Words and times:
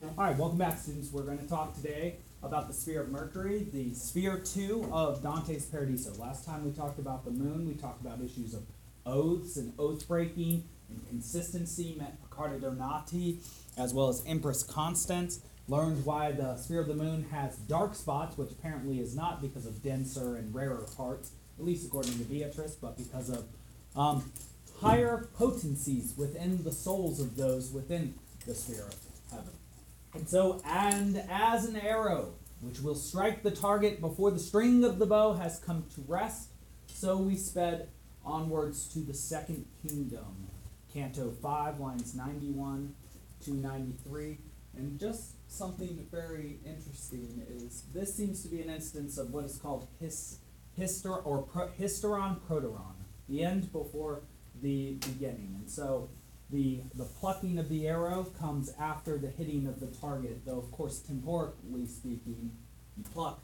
All 0.00 0.12
right, 0.16 0.36
welcome 0.36 0.58
back, 0.58 0.78
students. 0.78 1.10
We're 1.10 1.22
going 1.22 1.38
to 1.38 1.48
talk 1.48 1.74
today 1.74 2.18
about 2.44 2.68
the 2.68 2.72
sphere 2.72 3.02
of 3.02 3.08
Mercury, 3.08 3.66
the 3.72 3.92
sphere 3.94 4.38
two 4.38 4.88
of 4.92 5.24
Dante's 5.24 5.66
Paradiso. 5.66 6.14
Last 6.22 6.46
time 6.46 6.64
we 6.64 6.70
talked 6.70 7.00
about 7.00 7.24
the 7.24 7.32
moon, 7.32 7.66
we 7.66 7.74
talked 7.74 8.00
about 8.00 8.20
issues 8.20 8.54
of 8.54 8.62
oaths 9.04 9.56
and 9.56 9.72
oath 9.76 10.06
breaking 10.06 10.62
and 10.88 11.04
consistency, 11.08 11.96
met 11.98 12.16
Piccarda 12.22 12.60
Donati, 12.60 13.40
as 13.76 13.92
well 13.92 14.08
as 14.08 14.22
Empress 14.24 14.62
Constance. 14.62 15.40
Learned 15.66 16.04
why 16.06 16.30
the 16.30 16.56
sphere 16.56 16.80
of 16.80 16.86
the 16.86 16.94
moon 16.94 17.26
has 17.32 17.56
dark 17.56 17.96
spots, 17.96 18.38
which 18.38 18.52
apparently 18.52 19.00
is 19.00 19.16
not 19.16 19.42
because 19.42 19.66
of 19.66 19.82
denser 19.82 20.36
and 20.36 20.54
rarer 20.54 20.86
parts, 20.96 21.32
at 21.58 21.64
least 21.64 21.84
according 21.84 22.16
to 22.18 22.24
Beatrice, 22.24 22.76
but 22.76 22.96
because 22.96 23.30
of 23.30 23.46
um, 23.96 24.30
higher 24.80 25.28
potencies 25.34 26.14
within 26.16 26.62
the 26.62 26.72
souls 26.72 27.18
of 27.18 27.34
those 27.34 27.72
within 27.72 28.14
the 28.46 28.54
sphere 28.54 28.84
of 28.84 28.94
heaven. 29.32 29.57
And 30.14 30.28
so, 30.28 30.60
and 30.64 31.22
as 31.28 31.66
an 31.66 31.76
arrow 31.76 32.34
which 32.60 32.80
will 32.80 32.94
strike 32.94 33.42
the 33.42 33.50
target 33.50 34.00
before 34.00 34.30
the 34.30 34.38
string 34.38 34.84
of 34.84 34.98
the 34.98 35.06
bow 35.06 35.34
has 35.34 35.58
come 35.60 35.84
to 35.94 36.02
rest, 36.08 36.48
so 36.86 37.16
we 37.16 37.36
sped 37.36 37.88
onwards 38.24 38.88
to 38.88 38.98
the 39.00 39.14
second 39.14 39.64
kingdom. 39.86 40.48
Canto 40.92 41.30
5, 41.30 41.80
lines 41.80 42.14
91 42.14 42.94
to 43.44 43.54
93. 43.54 44.38
And 44.76 44.98
just 44.98 45.32
something 45.50 46.06
very 46.10 46.58
interesting 46.64 47.42
is 47.48 47.82
this 47.92 48.14
seems 48.14 48.42
to 48.42 48.48
be 48.48 48.60
an 48.60 48.70
instance 48.70 49.18
of 49.18 49.32
what 49.32 49.44
is 49.44 49.56
called 49.56 49.88
his, 50.00 50.38
hyster, 50.78 51.24
or 51.24 51.42
pro, 51.42 51.68
hysteron 51.68 52.38
proteron, 52.48 52.94
the 53.28 53.44
end 53.44 53.70
before 53.72 54.22
the 54.60 54.94
beginning. 54.94 55.54
And 55.58 55.70
so 55.70 56.08
the, 56.50 56.80
the 56.94 57.04
plucking 57.04 57.58
of 57.58 57.68
the 57.68 57.86
arrow 57.86 58.24
comes 58.38 58.72
after 58.80 59.18
the 59.18 59.28
hitting 59.28 59.66
of 59.66 59.80
the 59.80 59.86
target, 59.86 60.40
though, 60.46 60.58
of 60.58 60.70
course, 60.72 60.98
temporally 61.00 61.86
speaking, 61.86 62.52
you 62.96 63.04
pluck 63.12 63.40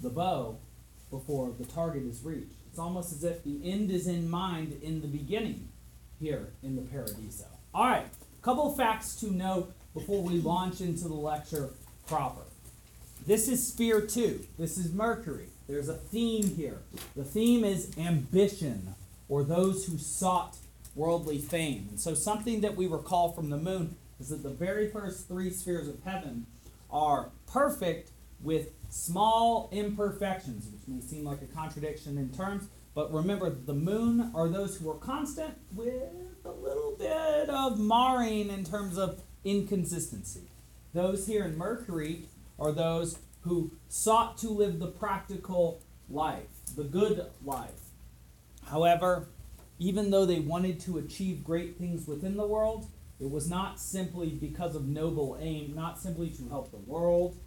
the 0.00 0.10
bow 0.10 0.58
before 1.10 1.52
the 1.58 1.64
target 1.64 2.04
is 2.04 2.22
reached. 2.22 2.56
It's 2.68 2.78
almost 2.78 3.12
as 3.12 3.24
if 3.24 3.44
the 3.44 3.60
end 3.64 3.90
is 3.90 4.06
in 4.06 4.28
mind 4.28 4.78
in 4.82 5.00
the 5.00 5.08
beginning 5.08 5.68
here 6.20 6.48
in 6.62 6.76
the 6.76 6.82
Paradiso. 6.82 7.46
All 7.72 7.86
right, 7.86 8.06
a 8.06 8.44
couple 8.44 8.70
facts 8.74 9.16
to 9.16 9.30
note 9.30 9.72
before 9.94 10.22
we 10.22 10.34
launch 10.40 10.80
into 10.80 11.08
the 11.08 11.14
lecture 11.14 11.70
proper. 12.06 12.42
This 13.26 13.48
is 13.48 13.66
sphere 13.66 14.02
two. 14.02 14.44
This 14.58 14.76
is 14.76 14.92
Mercury. 14.92 15.46
There's 15.66 15.88
a 15.88 15.94
theme 15.94 16.54
here. 16.56 16.80
The 17.16 17.24
theme 17.24 17.64
is 17.64 17.96
ambition, 17.96 18.94
or 19.34 19.42
those 19.42 19.86
who 19.86 19.98
sought 19.98 20.56
worldly 20.94 21.38
fame. 21.38 21.88
And 21.90 21.98
so, 21.98 22.14
something 22.14 22.60
that 22.60 22.76
we 22.76 22.86
recall 22.86 23.32
from 23.32 23.50
the 23.50 23.56
moon 23.56 23.96
is 24.20 24.28
that 24.28 24.44
the 24.44 24.50
very 24.50 24.88
first 24.88 25.26
three 25.26 25.50
spheres 25.50 25.88
of 25.88 26.00
heaven 26.04 26.46
are 26.88 27.30
perfect 27.52 28.12
with 28.40 28.68
small 28.90 29.68
imperfections, 29.72 30.68
which 30.70 30.86
may 30.86 31.00
seem 31.00 31.24
like 31.24 31.42
a 31.42 31.46
contradiction 31.46 32.16
in 32.16 32.28
terms. 32.30 32.68
But 32.94 33.12
remember, 33.12 33.50
the 33.50 33.74
moon 33.74 34.30
are 34.36 34.48
those 34.48 34.76
who 34.76 34.88
are 34.88 34.98
constant 34.98 35.54
with 35.74 36.12
a 36.44 36.52
little 36.52 36.94
bit 36.96 37.50
of 37.50 37.80
marring 37.80 38.50
in 38.50 38.62
terms 38.62 38.96
of 38.96 39.20
inconsistency. 39.44 40.48
Those 40.92 41.26
here 41.26 41.44
in 41.44 41.58
Mercury 41.58 42.28
are 42.56 42.70
those 42.70 43.18
who 43.40 43.72
sought 43.88 44.38
to 44.38 44.48
live 44.48 44.78
the 44.78 44.92
practical 44.92 45.82
life, 46.08 46.46
the 46.76 46.84
good 46.84 47.26
life. 47.44 47.83
However, 48.66 49.28
even 49.78 50.10
though 50.10 50.24
they 50.24 50.40
wanted 50.40 50.80
to 50.80 50.98
achieve 50.98 51.44
great 51.44 51.78
things 51.78 52.06
within 52.06 52.36
the 52.36 52.46
world, 52.46 52.86
it 53.20 53.30
was 53.30 53.48
not 53.48 53.80
simply 53.80 54.30
because 54.30 54.74
of 54.74 54.86
noble 54.86 55.36
aim, 55.40 55.74
not 55.74 55.98
simply 55.98 56.30
to 56.30 56.48
help 56.48 56.70
the 56.70 56.78
world 56.78 57.38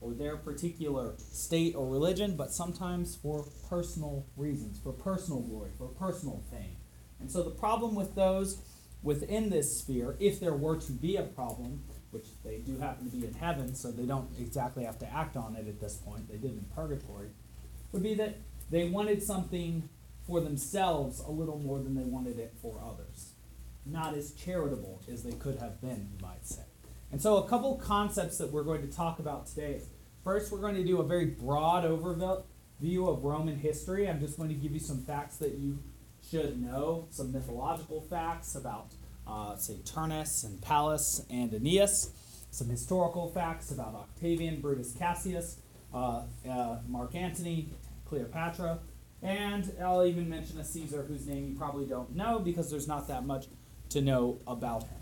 or 0.00 0.12
their 0.12 0.36
particular 0.36 1.14
state 1.18 1.74
or 1.74 1.88
religion, 1.88 2.36
but 2.36 2.52
sometimes 2.52 3.16
for 3.16 3.46
personal 3.68 4.26
reasons, 4.36 4.78
for 4.78 4.92
personal 4.92 5.40
glory, 5.40 5.70
for 5.76 5.88
personal 5.88 6.42
fame. 6.50 6.76
And 7.18 7.30
so 7.30 7.42
the 7.42 7.50
problem 7.50 7.94
with 7.94 8.14
those 8.14 8.60
within 9.02 9.50
this 9.50 9.80
sphere, 9.80 10.16
if 10.20 10.38
there 10.38 10.52
were 10.52 10.76
to 10.76 10.92
be 10.92 11.16
a 11.16 11.22
problem, 11.22 11.82
which 12.10 12.26
they 12.44 12.58
do 12.58 12.78
happen 12.78 13.10
to 13.10 13.16
be 13.16 13.26
in 13.26 13.34
heaven, 13.34 13.74
so 13.74 13.90
they 13.90 14.04
don't 14.04 14.28
exactly 14.38 14.84
have 14.84 14.98
to 14.98 15.12
act 15.12 15.36
on 15.36 15.56
it 15.56 15.66
at 15.66 15.80
this 15.80 15.96
point, 15.96 16.28
they 16.28 16.36
did 16.36 16.52
in 16.52 16.64
purgatory, 16.74 17.28
would 17.92 18.02
be 18.02 18.14
that 18.14 18.36
they 18.70 18.88
wanted 18.88 19.22
something 19.22 19.88
for 20.26 20.40
themselves 20.40 21.20
a 21.20 21.30
little 21.30 21.58
more 21.58 21.78
than 21.78 21.94
they 21.94 22.04
wanted 22.04 22.38
it 22.38 22.54
for 22.60 22.80
others. 22.84 23.32
Not 23.84 24.14
as 24.14 24.32
charitable 24.32 25.00
as 25.10 25.22
they 25.22 25.32
could 25.32 25.58
have 25.58 25.80
been, 25.80 26.08
you 26.12 26.18
might 26.20 26.44
say. 26.44 26.62
And 27.12 27.22
so, 27.22 27.36
a 27.36 27.48
couple 27.48 27.76
concepts 27.76 28.38
that 28.38 28.52
we're 28.52 28.64
going 28.64 28.82
to 28.82 28.92
talk 28.92 29.20
about 29.20 29.46
today. 29.46 29.80
First, 30.24 30.50
we're 30.50 30.60
going 30.60 30.74
to 30.74 30.84
do 30.84 31.00
a 31.00 31.04
very 31.04 31.26
broad 31.26 31.84
overview 31.84 33.08
of 33.08 33.22
Roman 33.22 33.56
history. 33.56 34.08
I'm 34.08 34.18
just 34.18 34.36
going 34.36 34.48
to 34.48 34.56
give 34.56 34.72
you 34.72 34.80
some 34.80 35.02
facts 35.02 35.36
that 35.36 35.54
you 35.54 35.78
should 36.28 36.60
know, 36.60 37.06
some 37.10 37.30
mythological 37.32 38.00
facts 38.00 38.56
about, 38.56 38.88
uh, 39.26 39.56
say, 39.56 39.76
Turnus 39.84 40.44
and 40.44 40.60
Pallas 40.60 41.24
and 41.30 41.54
Aeneas, 41.54 42.10
some 42.50 42.68
historical 42.68 43.30
facts 43.30 43.70
about 43.70 43.94
Octavian, 43.94 44.60
Brutus 44.60 44.92
Cassius, 44.92 45.58
uh, 45.94 46.22
uh, 46.50 46.78
Mark 46.88 47.14
Antony, 47.14 47.68
Cleopatra, 48.08 48.80
and 49.26 49.72
I'll 49.82 50.06
even 50.06 50.28
mention 50.28 50.60
a 50.60 50.64
Caesar 50.64 51.02
whose 51.02 51.26
name 51.26 51.48
you 51.48 51.58
probably 51.58 51.84
don't 51.84 52.14
know 52.14 52.38
because 52.38 52.70
there's 52.70 52.86
not 52.86 53.08
that 53.08 53.26
much 53.26 53.46
to 53.88 54.00
know 54.00 54.38
about 54.46 54.84
him. 54.84 55.00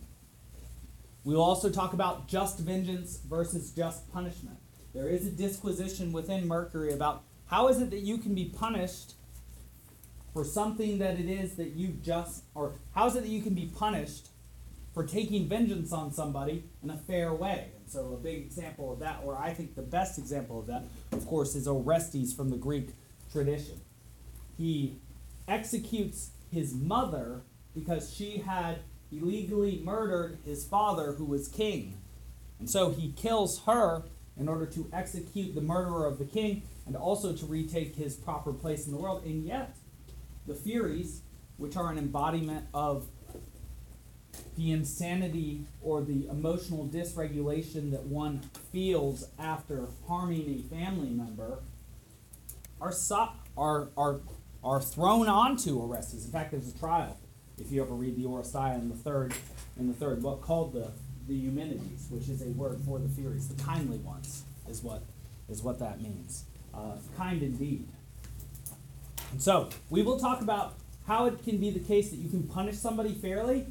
We 1.25 1.35
will 1.35 1.43
also 1.43 1.69
talk 1.69 1.93
about 1.93 2.27
just 2.27 2.59
vengeance 2.59 3.19
versus 3.19 3.71
just 3.71 4.11
punishment. 4.13 4.57
There 4.95 5.09
is 5.09 5.27
a 5.27 5.31
disquisition 5.31 6.11
within 6.11 6.49
Mercury 6.49 6.95
about 6.95 7.23
how 7.47 7.69
is 7.69 7.83
it 7.83 7.91
that 7.91 8.01
you 8.01 8.17
can 8.17 8.35
be 8.35 8.47
punished 8.47 9.13
for 10.33 10.43
something 10.43 10.99
that 10.99 11.19
it 11.21 11.29
is 11.29 11.57
that 11.57 11.73
you 11.73 11.89
just, 12.03 12.45
or 12.55 12.73
how 12.95 13.07
is 13.07 13.17
it 13.17 13.25
that 13.25 13.29
you 13.29 13.43
can 13.43 13.55
be 13.55 13.67
punished 13.67 14.29
for 14.95 15.05
taking 15.05 15.49
vengeance 15.49 15.93
on 15.93 16.13
somebody 16.13 16.65
in 16.83 16.89
a 16.89 16.97
fair 16.97 17.35
way? 17.35 17.69
And 17.79 17.91
so, 17.91 18.15
a 18.15 18.17
big 18.17 18.39
example 18.39 18.93
of 18.93 19.01
that, 19.01 19.21
or 19.23 19.37
I 19.37 19.53
think 19.53 19.75
the 19.75 19.83
best 19.83 20.19
example 20.19 20.61
of 20.61 20.67
that, 20.67 20.85
of 21.13 21.27
course, 21.27 21.55
is 21.55 21.69
Orestes 21.69 22.33
from 22.33 22.49
the 22.49 22.57
Greek 22.57 22.91
tradition. 23.31 23.81
He 24.57 24.97
executes 25.49 26.31
his 26.51 26.75
mother 26.75 27.43
because 27.75 28.13
she 28.13 28.39
had 28.39 28.79
illegally 29.11 29.81
murdered 29.85 30.39
his 30.45 30.65
father, 30.65 31.13
who 31.13 31.25
was 31.25 31.49
king. 31.49 31.99
And 32.59 32.71
so 32.71 32.91
he 32.91 33.13
kills 33.13 33.61
her 33.61 34.03
in 34.37 34.49
order 34.49 34.67
to 34.67 34.89
execute 34.93 35.55
the 35.55 35.61
murderer 35.61 36.07
of 36.07 36.19
the 36.19 36.25
king 36.25 36.63
and 36.87 36.97
also 36.97 37.33
to 37.33 37.47
retake 37.47 37.97
his 37.97 38.15
proper 38.15 38.53
place 38.53 38.87
in 38.87 38.93
the 38.93 38.99
world. 38.99 39.25
And 39.25 39.45
yet, 39.45 39.77
the 40.47 40.55
Furies, 40.55 41.23
which 41.57 41.77
are 41.77 41.91
an 41.91 41.99
embodiment 41.99 42.67
of 42.75 43.07
the 44.57 44.73
insanity 44.73 45.65
or 45.83 46.03
the 46.03 46.27
emotional 46.29 46.87
dysregulation 46.87 47.91
that 47.93 48.05
one 48.05 48.41
feels 48.73 49.29
after 49.39 49.87
harming 50.07 50.49
a 50.49 50.75
family 50.75 51.11
member, 51.11 51.59
are, 52.81 52.93
so- 52.93 53.31
are, 53.57 53.89
are, 53.97 54.21
are 54.65 54.81
thrown 54.81 55.29
onto 55.29 55.79
Orestes. 55.79 56.25
In 56.25 56.33
fact, 56.33 56.51
there's 56.51 56.69
a 56.69 56.79
trial 56.79 57.17
if 57.59 57.71
you 57.71 57.83
ever 57.83 57.95
read 57.95 58.17
the 58.17 58.25
Oresteia 58.25 58.75
in 58.75 58.89
the 58.89 58.97
third 58.97 59.35
in 59.79 59.89
the 59.89 59.95
third 59.95 60.23
book 60.23 60.41
called 60.43 60.73
the 60.73 60.91
the 61.27 61.35
Eumenides, 61.35 62.09
which 62.11 62.29
is 62.29 62.43
a 62.43 62.51
word 62.51 62.79
for 62.85 62.99
the 62.99 63.09
Furies, 63.09 63.49
the 63.49 63.63
kindly 63.63 63.99
ones, 63.99 64.45
is 64.69 64.83
what 64.83 65.03
is 65.49 65.63
what 65.63 65.79
that 65.79 66.01
means. 66.01 66.45
Uh, 66.73 66.97
kind 67.17 67.43
indeed. 67.43 67.87
And 69.31 69.41
so 69.41 69.69
we 69.91 70.03
will 70.03 70.19
talk 70.19 70.41
about 70.41 70.75
how 71.07 71.27
it 71.27 71.43
can 71.45 71.59
be 71.59 71.71
the 71.71 71.81
case 71.81 72.11
that 72.11 72.17
you 72.17 72.29
can 72.29 72.43
punish 72.45 72.77
somebody 72.77 73.15
fairly 73.15 73.67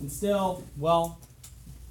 and 0.00 0.10
still, 0.10 0.64
well, 0.76 1.20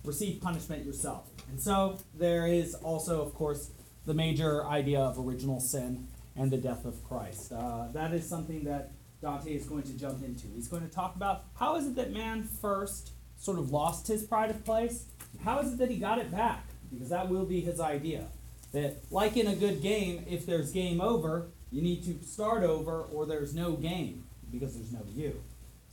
receive 0.04 0.42
punishment 0.42 0.86
yourself. 0.86 1.30
And 1.50 1.62
so 1.62 1.98
there 2.18 2.48
is 2.48 2.74
also, 2.76 3.22
of 3.22 3.34
course, 3.36 3.72
the 4.06 4.14
major 4.14 4.66
idea 4.66 5.00
of 5.00 5.18
original 5.20 5.60
sin 5.60 6.08
and 6.36 6.52
the 6.52 6.58
death 6.58 6.86
of 6.86 7.04
Christ. 7.04 7.52
Uh, 7.52 7.88
that 7.94 8.14
is 8.14 8.28
something 8.28 8.64
that 8.66 8.92
Dante 9.22 9.54
is 9.54 9.66
going 9.66 9.84
to 9.84 9.94
jump 9.94 10.24
into. 10.24 10.48
He's 10.54 10.68
going 10.68 10.88
to 10.88 10.94
talk 10.94 11.16
about 11.16 11.46
how 11.56 11.76
is 11.76 11.88
it 11.88 11.96
that 11.96 12.12
man 12.12 12.44
first 12.44 13.12
sort 13.38 13.58
of 13.58 13.72
lost 13.72 14.08
his 14.08 14.24
pride 14.24 14.50
of 14.50 14.64
place? 14.66 15.06
How 15.44 15.60
is 15.60 15.74
it 15.74 15.78
that 15.80 15.90
he 15.90 15.98
got 15.98 16.20
it 16.20 16.32
back? 16.32 16.66
Because 16.92 17.10
that 17.10 17.30
will 17.30 17.46
be 17.46 17.62
his 17.62 17.80
idea. 17.80 18.28
That, 18.72 18.98
like 19.12 19.38
in 19.38 19.48
a 19.48 19.56
good 19.56 19.82
game, 19.82 20.26
if 20.30 20.46
there's 20.46 20.72
game 20.72 21.00
over, 21.00 21.48
you 21.72 21.82
need 21.82 22.04
to 22.06 22.26
start 22.26 22.64
over 22.64 23.02
or 23.02 23.26
there's 23.26 23.54
no 23.54 23.74
game 23.74 24.24
because 24.52 24.76
there's 24.76 24.92
no 24.92 25.02
you. 25.14 25.42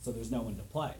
So 0.01 0.11
there's 0.11 0.31
no 0.31 0.41
one 0.41 0.55
to 0.55 0.63
play. 0.63 0.93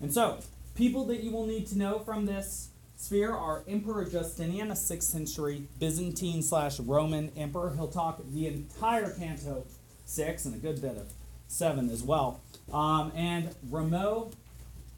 And 0.00 0.12
so, 0.12 0.38
people 0.74 1.04
that 1.06 1.22
you 1.22 1.30
will 1.30 1.46
need 1.46 1.66
to 1.68 1.78
know 1.78 1.98
from 1.98 2.26
this 2.26 2.70
sphere 2.96 3.32
are 3.32 3.64
Emperor 3.68 4.04
Justinian, 4.04 4.70
a 4.70 4.74
6th 4.74 5.02
century 5.02 5.68
Byzantine 5.78 6.42
slash 6.42 6.80
Roman 6.80 7.30
emperor. 7.36 7.74
He'll 7.74 7.88
talk 7.88 8.20
the 8.32 8.46
entire 8.46 9.10
Canto 9.10 9.66
6 10.06 10.44
and 10.44 10.54
a 10.54 10.58
good 10.58 10.80
bit 10.80 10.96
of 10.96 11.12
7 11.48 11.90
as 11.90 12.02
well. 12.02 12.40
Um, 12.72 13.12
and 13.14 13.54
Rameau, 13.70 14.32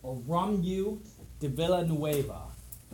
or 0.03 0.17
Ramu, 0.29 0.99
de 1.41 1.49
Villanueva. 1.49 2.43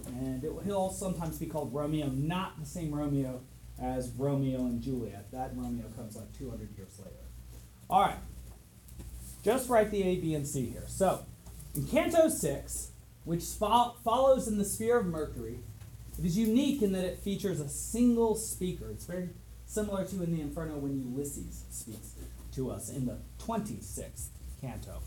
And 0.06 0.42
it, 0.42 0.52
he'll 0.64 0.90
sometimes 0.90 1.38
be 1.38 1.46
called 1.46 1.72
Romeo, 1.72 2.06
not 2.06 2.58
the 2.58 2.66
same 2.66 2.94
Romeo 2.94 3.40
as 3.80 4.10
Romeo 4.16 4.60
and 4.60 4.82
Juliet. 4.82 5.30
That 5.32 5.52
Romeo 5.54 5.86
comes 5.96 6.16
like 6.16 6.32
200 6.36 6.76
years 6.76 6.98
later. 6.98 7.16
All 7.88 8.02
right. 8.02 8.18
Just 9.44 9.68
write 9.68 9.90
the 9.90 10.02
A, 10.02 10.16
B, 10.16 10.34
and 10.34 10.46
C 10.46 10.66
here. 10.66 10.84
So, 10.86 11.24
in 11.74 11.86
Canto 11.86 12.28
6, 12.28 12.91
which 13.24 13.42
fo- 13.44 13.94
follows 14.04 14.48
in 14.48 14.58
the 14.58 14.64
sphere 14.64 14.98
of 14.98 15.06
Mercury, 15.06 15.58
it 16.18 16.24
is 16.24 16.36
unique 16.36 16.82
in 16.82 16.92
that 16.92 17.04
it 17.04 17.18
features 17.18 17.60
a 17.60 17.68
single 17.68 18.34
speaker. 18.34 18.90
It's 18.90 19.04
very 19.04 19.30
similar 19.66 20.04
to 20.04 20.22
in 20.22 20.34
the 20.34 20.42
Inferno 20.42 20.76
when 20.76 21.00
Ulysses 21.00 21.64
speaks 21.70 22.12
to 22.54 22.70
us 22.70 22.90
in 22.90 23.06
the 23.06 23.18
26th 23.38 24.26
canto. 24.60 24.98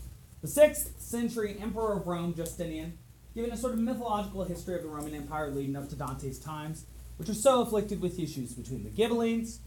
The 0.42 0.48
6th 0.48 1.00
century 1.00 1.56
emperor 1.60 1.94
of 1.94 2.06
Rome, 2.06 2.34
Justinian, 2.34 2.98
giving 3.34 3.52
a 3.52 3.56
sort 3.56 3.74
of 3.74 3.80
mythological 3.80 4.44
history 4.44 4.74
of 4.74 4.82
the 4.82 4.88
Roman 4.88 5.14
Empire 5.14 5.50
leading 5.50 5.76
up 5.76 5.88
to 5.90 5.96
Dante's 5.96 6.38
times, 6.38 6.86
which 7.16 7.28
was 7.28 7.42
so 7.42 7.62
afflicted 7.62 8.00
with 8.00 8.18
issues 8.18 8.52
between 8.52 8.82
the 8.82 8.90
Ghibellines, 8.90 9.58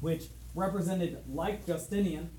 which 0.00 0.24
represented 0.54 1.18
like 1.32 1.66
Justinian, 1.66 2.30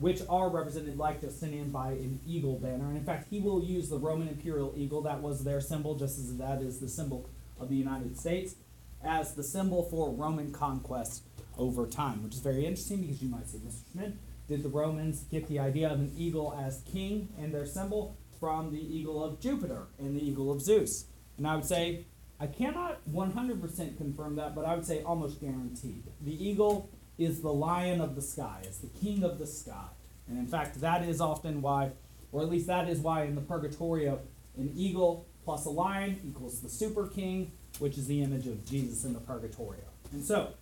which 0.00 0.22
are 0.28 0.48
represented 0.48 0.96
like 0.96 1.20
Justinian 1.20 1.70
by 1.70 1.88
an 1.90 2.20
eagle 2.26 2.58
banner. 2.58 2.86
And 2.86 2.96
in 2.96 3.04
fact, 3.04 3.26
he 3.30 3.40
will 3.40 3.62
use 3.62 3.88
the 3.88 3.98
Roman 3.98 4.28
imperial 4.28 4.72
eagle, 4.76 5.02
that 5.02 5.20
was 5.22 5.44
their 5.44 5.60
symbol, 5.60 5.96
just 5.96 6.18
as 6.18 6.36
that 6.36 6.62
is 6.62 6.78
the 6.78 6.88
symbol 6.88 7.28
of 7.58 7.68
the 7.68 7.76
United 7.76 8.18
States, 8.18 8.54
as 9.02 9.34
the 9.34 9.42
symbol 9.42 9.82
for 9.84 10.10
Roman 10.10 10.52
conquest 10.52 11.22
over 11.56 11.86
time, 11.86 12.22
which 12.22 12.34
is 12.34 12.40
very 12.40 12.64
interesting 12.64 13.00
because 13.00 13.22
you 13.22 13.28
might 13.28 13.48
say, 13.48 13.58
Mr. 13.58 13.80
Schmidt, 13.92 14.14
did 14.48 14.62
the 14.62 14.68
Romans 14.68 15.24
get 15.30 15.48
the 15.48 15.58
idea 15.58 15.88
of 15.88 15.98
an 15.98 16.12
eagle 16.16 16.58
as 16.58 16.82
king 16.90 17.28
and 17.38 17.52
their 17.52 17.66
symbol 17.66 18.16
from 18.40 18.70
the 18.70 18.80
eagle 18.80 19.22
of 19.22 19.40
Jupiter 19.40 19.86
and 19.98 20.16
the 20.16 20.24
eagle 20.24 20.52
of 20.52 20.62
Zeus? 20.62 21.06
And 21.36 21.46
I 21.46 21.56
would 21.56 21.64
say, 21.64 22.06
I 22.40 22.46
cannot 22.46 23.00
100% 23.10 23.96
confirm 23.96 24.36
that, 24.36 24.54
but 24.54 24.64
I 24.64 24.74
would 24.74 24.86
say 24.86 25.02
almost 25.02 25.40
guaranteed. 25.40 26.04
The 26.20 26.48
eagle 26.48 26.88
is 27.18 27.42
the 27.42 27.52
lion 27.52 28.00
of 28.00 28.14
the 28.14 28.22
sky, 28.22 28.60
it's 28.62 28.78
the 28.78 28.88
king 29.00 29.24
of 29.24 29.38
the 29.38 29.46
sky. 29.46 29.88
And 30.28 30.38
in 30.38 30.46
fact, 30.46 30.80
that 30.80 31.02
is 31.02 31.20
often 31.20 31.62
why, 31.62 31.90
or 32.32 32.42
at 32.42 32.48
least 32.48 32.66
that 32.66 32.88
is 32.88 33.00
why 33.00 33.24
in 33.24 33.34
the 33.34 33.40
Purgatorio, 33.40 34.20
an 34.56 34.72
eagle 34.76 35.26
plus 35.44 35.64
a 35.64 35.70
lion 35.70 36.18
equals 36.26 36.60
the 36.60 36.68
super 36.68 37.06
king, 37.06 37.50
which 37.78 37.96
is 37.96 38.06
the 38.06 38.22
image 38.22 38.46
of 38.46 38.64
Jesus 38.66 39.04
in 39.04 39.14
the 39.14 39.20
Purgatorio. 39.20 39.80
And 40.12 40.24
so, 40.24 40.52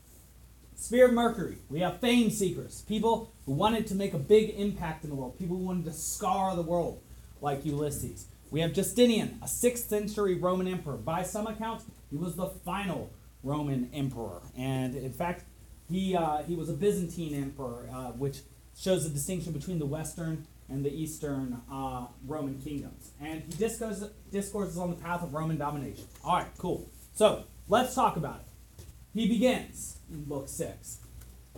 Sphere 0.76 1.06
of 1.06 1.14
Mercury, 1.14 1.56
we 1.70 1.80
have 1.80 2.00
fame 2.00 2.30
seekers, 2.30 2.82
people 2.82 3.32
who 3.46 3.52
wanted 3.52 3.86
to 3.88 3.94
make 3.94 4.14
a 4.14 4.18
big 4.18 4.50
impact 4.50 5.04
in 5.04 5.10
the 5.10 5.16
world, 5.16 5.38
people 5.38 5.56
who 5.56 5.64
wanted 5.64 5.86
to 5.86 5.92
scar 5.92 6.54
the 6.54 6.62
world, 6.62 7.00
like 7.40 7.64
Ulysses. 7.64 8.26
We 8.50 8.60
have 8.60 8.72
Justinian, 8.72 9.38
a 9.42 9.46
6th 9.46 9.88
century 9.88 10.36
Roman 10.36 10.68
emperor. 10.68 10.96
By 10.96 11.22
some 11.22 11.46
accounts, 11.46 11.84
he 12.10 12.16
was 12.16 12.36
the 12.36 12.46
final 12.46 13.10
Roman 13.42 13.90
emperor. 13.92 14.42
And 14.56 14.94
in 14.94 15.12
fact, 15.12 15.44
he, 15.90 16.16
uh, 16.16 16.42
he 16.42 16.54
was 16.54 16.68
a 16.68 16.72
Byzantine 16.72 17.34
emperor, 17.34 17.88
uh, 17.92 18.12
which 18.12 18.40
shows 18.76 19.04
the 19.04 19.10
distinction 19.10 19.52
between 19.52 19.78
the 19.78 19.86
Western 19.86 20.46
and 20.68 20.84
the 20.84 20.92
Eastern 20.92 21.60
uh, 21.70 22.06
Roman 22.26 22.60
kingdoms. 22.60 23.10
And 23.20 23.42
he 23.42 23.52
discourses, 23.52 24.10
discourses 24.32 24.78
on 24.78 24.90
the 24.90 24.96
path 24.96 25.22
of 25.22 25.32
Roman 25.32 25.56
domination. 25.56 26.04
All 26.24 26.36
right, 26.36 26.48
cool. 26.58 26.88
So 27.14 27.44
let's 27.68 27.94
talk 27.94 28.16
about 28.16 28.40
it. 28.40 28.84
He 29.14 29.28
begins 29.28 29.98
in 30.10 30.24
Book 30.24 30.48
6. 30.48 30.98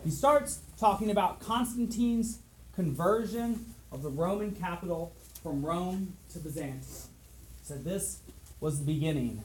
He 0.03 0.11
starts 0.11 0.59
talking 0.79 1.11
about 1.11 1.41
Constantine's 1.41 2.39
conversion 2.73 3.65
of 3.91 4.03
the 4.03 4.09
Roman 4.09 4.51
capital 4.51 5.13
from 5.43 5.65
Rome 5.65 6.13
to 6.31 6.39
Byzantium. 6.39 6.81
Said 7.63 7.83
this 7.83 8.19
was 8.59 8.79
the 8.79 8.85
beginning 8.85 9.43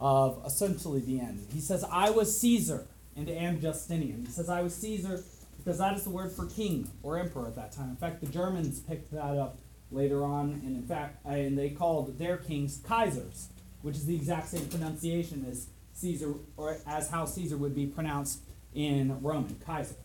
of 0.00 0.42
essentially 0.46 1.00
the 1.00 1.20
end. 1.20 1.46
He 1.52 1.60
says, 1.60 1.84
I 1.90 2.10
was 2.10 2.40
Caesar 2.40 2.86
and 3.16 3.28
am 3.28 3.60
Justinian. 3.60 4.24
He 4.26 4.30
says, 4.30 4.48
I 4.48 4.62
was 4.62 4.74
Caesar 4.76 5.22
because 5.56 5.78
that 5.78 5.96
is 5.96 6.04
the 6.04 6.10
word 6.10 6.30
for 6.30 6.46
king 6.46 6.90
or 7.02 7.18
emperor 7.18 7.46
at 7.46 7.56
that 7.56 7.72
time. 7.72 7.90
In 7.90 7.96
fact, 7.96 8.20
the 8.20 8.26
Germans 8.26 8.80
picked 8.80 9.12
that 9.12 9.36
up 9.36 9.58
later 9.90 10.24
on, 10.24 10.60
and 10.64 10.76
in 10.76 10.82
fact, 10.82 11.24
and 11.24 11.58
they 11.58 11.70
called 11.70 12.18
their 12.18 12.36
kings 12.36 12.78
Kaisers, 12.78 13.46
which 13.82 13.96
is 13.96 14.06
the 14.06 14.14
exact 14.14 14.48
same 14.48 14.66
pronunciation 14.66 15.46
as 15.48 15.68
Caesar, 15.94 16.34
or 16.56 16.76
as 16.86 17.10
how 17.10 17.24
Caesar 17.24 17.56
would 17.56 17.74
be 17.74 17.86
pronounced 17.86 18.40
in 18.74 19.20
Roman, 19.22 19.56
Kaiser. 19.64 19.96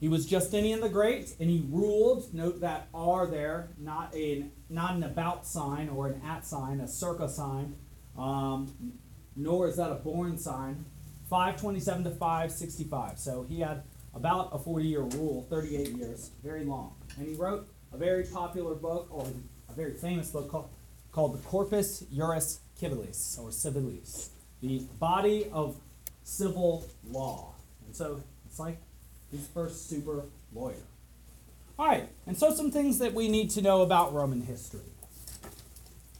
He 0.00 0.08
was 0.08 0.26
Justinian 0.26 0.80
the 0.80 0.88
Great, 0.88 1.36
and 1.38 1.48
he 1.48 1.64
ruled. 1.70 2.34
Note 2.34 2.60
that 2.60 2.88
R 2.92 3.26
there, 3.28 3.68
not 3.78 4.12
a 4.16 4.46
not 4.68 4.96
an 4.96 5.04
about 5.04 5.46
sign 5.46 5.88
or 5.88 6.08
an 6.08 6.20
at 6.26 6.44
sign, 6.44 6.80
a 6.80 6.88
circa 6.88 7.28
sign, 7.28 7.76
um, 8.18 8.98
nor 9.36 9.68
is 9.68 9.76
that 9.76 9.92
a 9.92 9.94
born 9.94 10.38
sign. 10.38 10.84
527 11.32 12.04
to 12.04 12.10
565. 12.10 13.18
So 13.18 13.46
he 13.48 13.60
had 13.60 13.84
about 14.14 14.50
a 14.52 14.58
40 14.58 14.86
year 14.86 15.00
rule, 15.00 15.46
38 15.48 15.88
years, 15.96 16.30
very 16.44 16.62
long. 16.62 16.94
And 17.16 17.26
he 17.26 17.32
wrote 17.32 17.66
a 17.90 17.96
very 17.96 18.24
popular 18.24 18.74
book, 18.74 19.08
or 19.10 19.26
a 19.70 19.72
very 19.72 19.94
famous 19.94 20.28
book 20.28 20.50
called, 20.50 20.68
called 21.10 21.32
the 21.32 21.42
Corpus 21.48 22.00
Juris 22.14 22.60
Civilis, 22.78 23.38
or 23.38 23.48
Civilis, 23.48 24.28
the 24.60 24.80
body 24.98 25.48
of 25.54 25.78
civil 26.22 26.84
law. 27.10 27.54
And 27.86 27.96
so 27.96 28.22
it's 28.44 28.58
like 28.58 28.76
his 29.30 29.46
first 29.54 29.88
super 29.88 30.24
lawyer. 30.52 30.84
All 31.78 31.86
right, 31.86 32.10
and 32.26 32.36
so 32.36 32.52
some 32.52 32.70
things 32.70 32.98
that 32.98 33.14
we 33.14 33.28
need 33.28 33.48
to 33.52 33.62
know 33.62 33.80
about 33.80 34.12
Roman 34.12 34.42
history. 34.42 34.80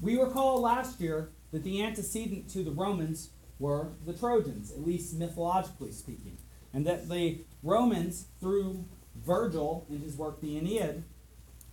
We 0.01 0.19
recall 0.19 0.63
last 0.63 1.03
year 1.03 1.29
that 1.51 1.65
the 1.65 1.83
antecedent 1.83 2.49
to 2.53 2.65
the 2.65 2.71
Romans 2.71 3.29
were 3.63 3.87
the 4.05 4.13
Trojans, 4.13 4.73
at 4.73 4.85
least 4.85 5.15
mythologically 5.15 5.93
speaking, 5.93 6.37
and 6.75 6.85
that 6.85 7.09
the 7.09 7.39
Romans, 7.63 8.27
through 8.41 8.85
Virgil 9.15 9.87
in 9.89 10.01
his 10.01 10.17
work 10.17 10.41
The 10.41 10.59
Aeneid, 10.59 11.05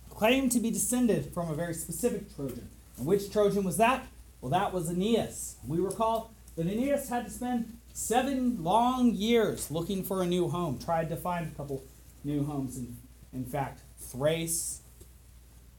claimed 0.08 0.52
to 0.52 0.60
be 0.60 0.70
descended 0.70 1.34
from 1.34 1.50
a 1.50 1.54
very 1.54 1.74
specific 1.74 2.34
Trojan. 2.34 2.68
And 2.96 3.06
which 3.06 3.32
Trojan 3.32 3.64
was 3.64 3.76
that? 3.78 4.06
Well, 4.40 4.50
that 4.50 4.72
was 4.72 4.88
Aeneas. 4.88 5.56
We 5.66 5.78
recall 5.78 6.32
that 6.56 6.66
Aeneas 6.66 7.08
had 7.08 7.24
to 7.24 7.30
spend 7.30 7.76
seven 7.92 8.62
long 8.62 9.14
years 9.14 9.68
looking 9.70 10.04
for 10.04 10.22
a 10.22 10.26
new 10.26 10.48
home, 10.48 10.78
tried 10.78 11.08
to 11.08 11.16
find 11.16 11.48
a 11.48 11.56
couple 11.56 11.82
new 12.22 12.44
homes. 12.44 12.78
In, 12.78 12.96
in 13.32 13.44
fact, 13.44 13.80
Thrace, 13.98 14.82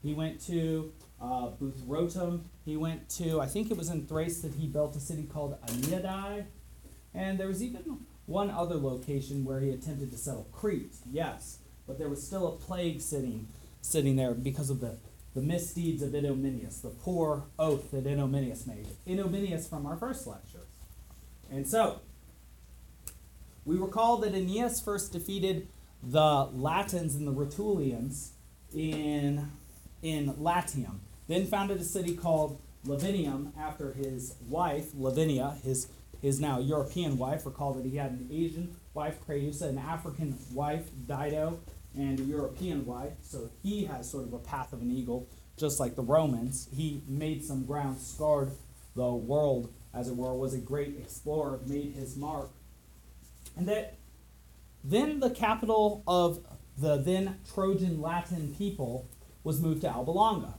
he 0.03 0.13
went 0.13 0.41
to 0.47 0.91
uh, 1.21 1.49
Buthrotum. 1.61 2.41
He 2.65 2.75
went 2.77 3.09
to, 3.11 3.39
I 3.39 3.45
think 3.45 3.71
it 3.71 3.77
was 3.77 3.89
in 3.89 4.07
Thrace 4.07 4.41
that 4.41 4.55
he 4.55 4.67
built 4.67 4.95
a 4.95 4.99
city 4.99 5.23
called 5.23 5.57
Aeneadae. 5.67 6.45
And 7.13 7.39
there 7.39 7.47
was 7.47 7.61
even 7.61 7.99
one 8.25 8.49
other 8.49 8.75
location 8.75 9.43
where 9.43 9.59
he 9.59 9.69
attempted 9.69 10.11
to 10.11 10.17
settle 10.17 10.47
Crete, 10.51 10.95
yes. 11.11 11.59
But 11.85 11.97
there 11.97 12.09
was 12.09 12.25
still 12.25 12.47
a 12.47 12.51
plague 12.51 13.01
sitting, 13.01 13.47
sitting 13.81 14.15
there 14.15 14.33
because 14.33 14.69
of 14.69 14.79
the, 14.79 14.97
the 15.35 15.41
misdeeds 15.41 16.01
of 16.01 16.15
Idomeneus, 16.15 16.79
the 16.79 16.89
poor 16.89 17.45
oath 17.59 17.91
that 17.91 18.07
Idomeneus 18.07 18.65
made. 18.65 18.87
Idomeneus 19.07 19.67
from 19.67 19.85
our 19.85 19.97
first 19.97 20.25
lecture. 20.25 20.59
And 21.51 21.67
so, 21.67 21.99
we 23.65 23.75
recall 23.77 24.17
that 24.17 24.33
Aeneas 24.33 24.79
first 24.79 25.11
defeated 25.11 25.67
the 26.01 26.49
Latins 26.53 27.15
and 27.15 27.27
the 27.27 27.33
Rutulians 27.33 28.29
in, 28.73 29.51
in 30.01 30.33
Latium, 30.41 31.01
then 31.31 31.45
founded 31.45 31.79
a 31.79 31.83
city 31.83 32.15
called 32.15 32.59
Lavinium 32.85 33.51
after 33.57 33.93
his 33.93 34.35
wife, 34.47 34.89
Lavinia, 34.95 35.55
his, 35.63 35.87
his 36.21 36.39
now 36.39 36.59
European 36.59 37.17
wife. 37.17 37.45
Recall 37.45 37.73
that 37.73 37.85
he 37.85 37.97
had 37.97 38.11
an 38.11 38.29
Asian 38.31 38.75
wife, 38.93 39.17
Creusa, 39.25 39.69
an 39.69 39.77
African 39.77 40.37
wife, 40.53 40.89
Dido, 41.07 41.59
and 41.95 42.19
a 42.19 42.23
European 42.23 42.85
wife. 42.85 43.13
So 43.21 43.49
he 43.63 43.85
has 43.85 44.09
sort 44.09 44.25
of 44.25 44.33
a 44.33 44.39
path 44.39 44.73
of 44.73 44.81
an 44.81 44.91
eagle, 44.91 45.27
just 45.57 45.79
like 45.79 45.95
the 45.95 46.01
Romans. 46.01 46.67
He 46.75 47.01
made 47.07 47.43
some 47.43 47.65
ground, 47.65 47.99
scarred 47.99 48.51
the 48.95 49.13
world 49.13 49.71
as 49.93 50.07
it 50.07 50.15
were, 50.15 50.33
was 50.33 50.53
a 50.53 50.57
great 50.57 50.97
explorer, 50.97 51.59
made 51.65 51.93
his 51.93 52.15
mark. 52.15 52.49
And 53.57 53.67
that 53.67 53.97
then 54.83 55.19
the 55.19 55.29
capital 55.29 56.03
of 56.07 56.39
the 56.77 56.97
then 56.97 57.39
Trojan 57.53 58.01
Latin 58.01 58.55
people 58.57 59.07
was 59.43 59.61
moved 59.61 59.81
to 59.81 59.89
Alba 59.89 60.11
Longa, 60.11 60.55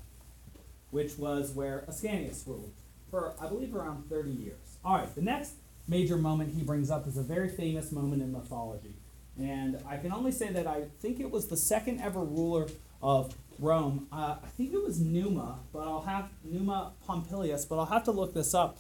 which 0.93 1.19
was 1.19 1.51
where 1.51 1.85
Ascanius 1.89 2.47
ruled 2.47 2.73
for, 3.11 3.35
I 3.41 3.49
believe, 3.49 3.75
around 3.75 4.09
30 4.09 4.31
years. 4.31 4.77
All 4.85 4.97
right, 4.97 5.13
the 5.15 5.23
next 5.23 5.55
major 5.89 6.17
moment 6.17 6.55
he 6.55 6.63
brings 6.63 6.89
up 6.89 7.09
is 7.09 7.17
a 7.17 7.23
very 7.23 7.49
famous 7.49 7.91
moment 7.91 8.23
in 8.23 8.31
mythology. 8.31 8.95
And 9.37 9.83
I 9.85 9.97
can 9.97 10.13
only 10.13 10.31
say 10.31 10.53
that 10.53 10.69
I 10.69 10.85
think 11.01 11.19
it 11.19 11.31
was 11.31 11.49
the 11.49 11.57
second 11.57 12.01
ever 12.01 12.21
ruler 12.21 12.69
of 13.03 13.35
Rome. 13.59 14.07
Uh, 14.13 14.37
I 14.41 14.47
think 14.57 14.73
it 14.73 14.81
was 14.83 15.01
Numa, 15.01 15.59
but 15.73 15.81
I'll 15.81 16.03
have 16.03 16.29
Numa 16.45 16.93
Pompilius, 17.05 17.65
but 17.65 17.81
I'll 17.81 17.87
have 17.87 18.05
to 18.05 18.13
look 18.13 18.33
this 18.33 18.55
up 18.55 18.79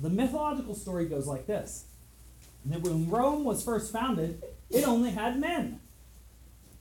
the 0.00 0.10
mythological 0.10 0.74
story 0.74 1.06
goes 1.06 1.26
like 1.26 1.46
this 1.46 1.86
that 2.66 2.80
when 2.80 3.10
Rome 3.10 3.44
was 3.44 3.62
first 3.62 3.92
founded, 3.92 4.42
it 4.70 4.88
only 4.88 5.10
had 5.10 5.38
men. 5.38 5.80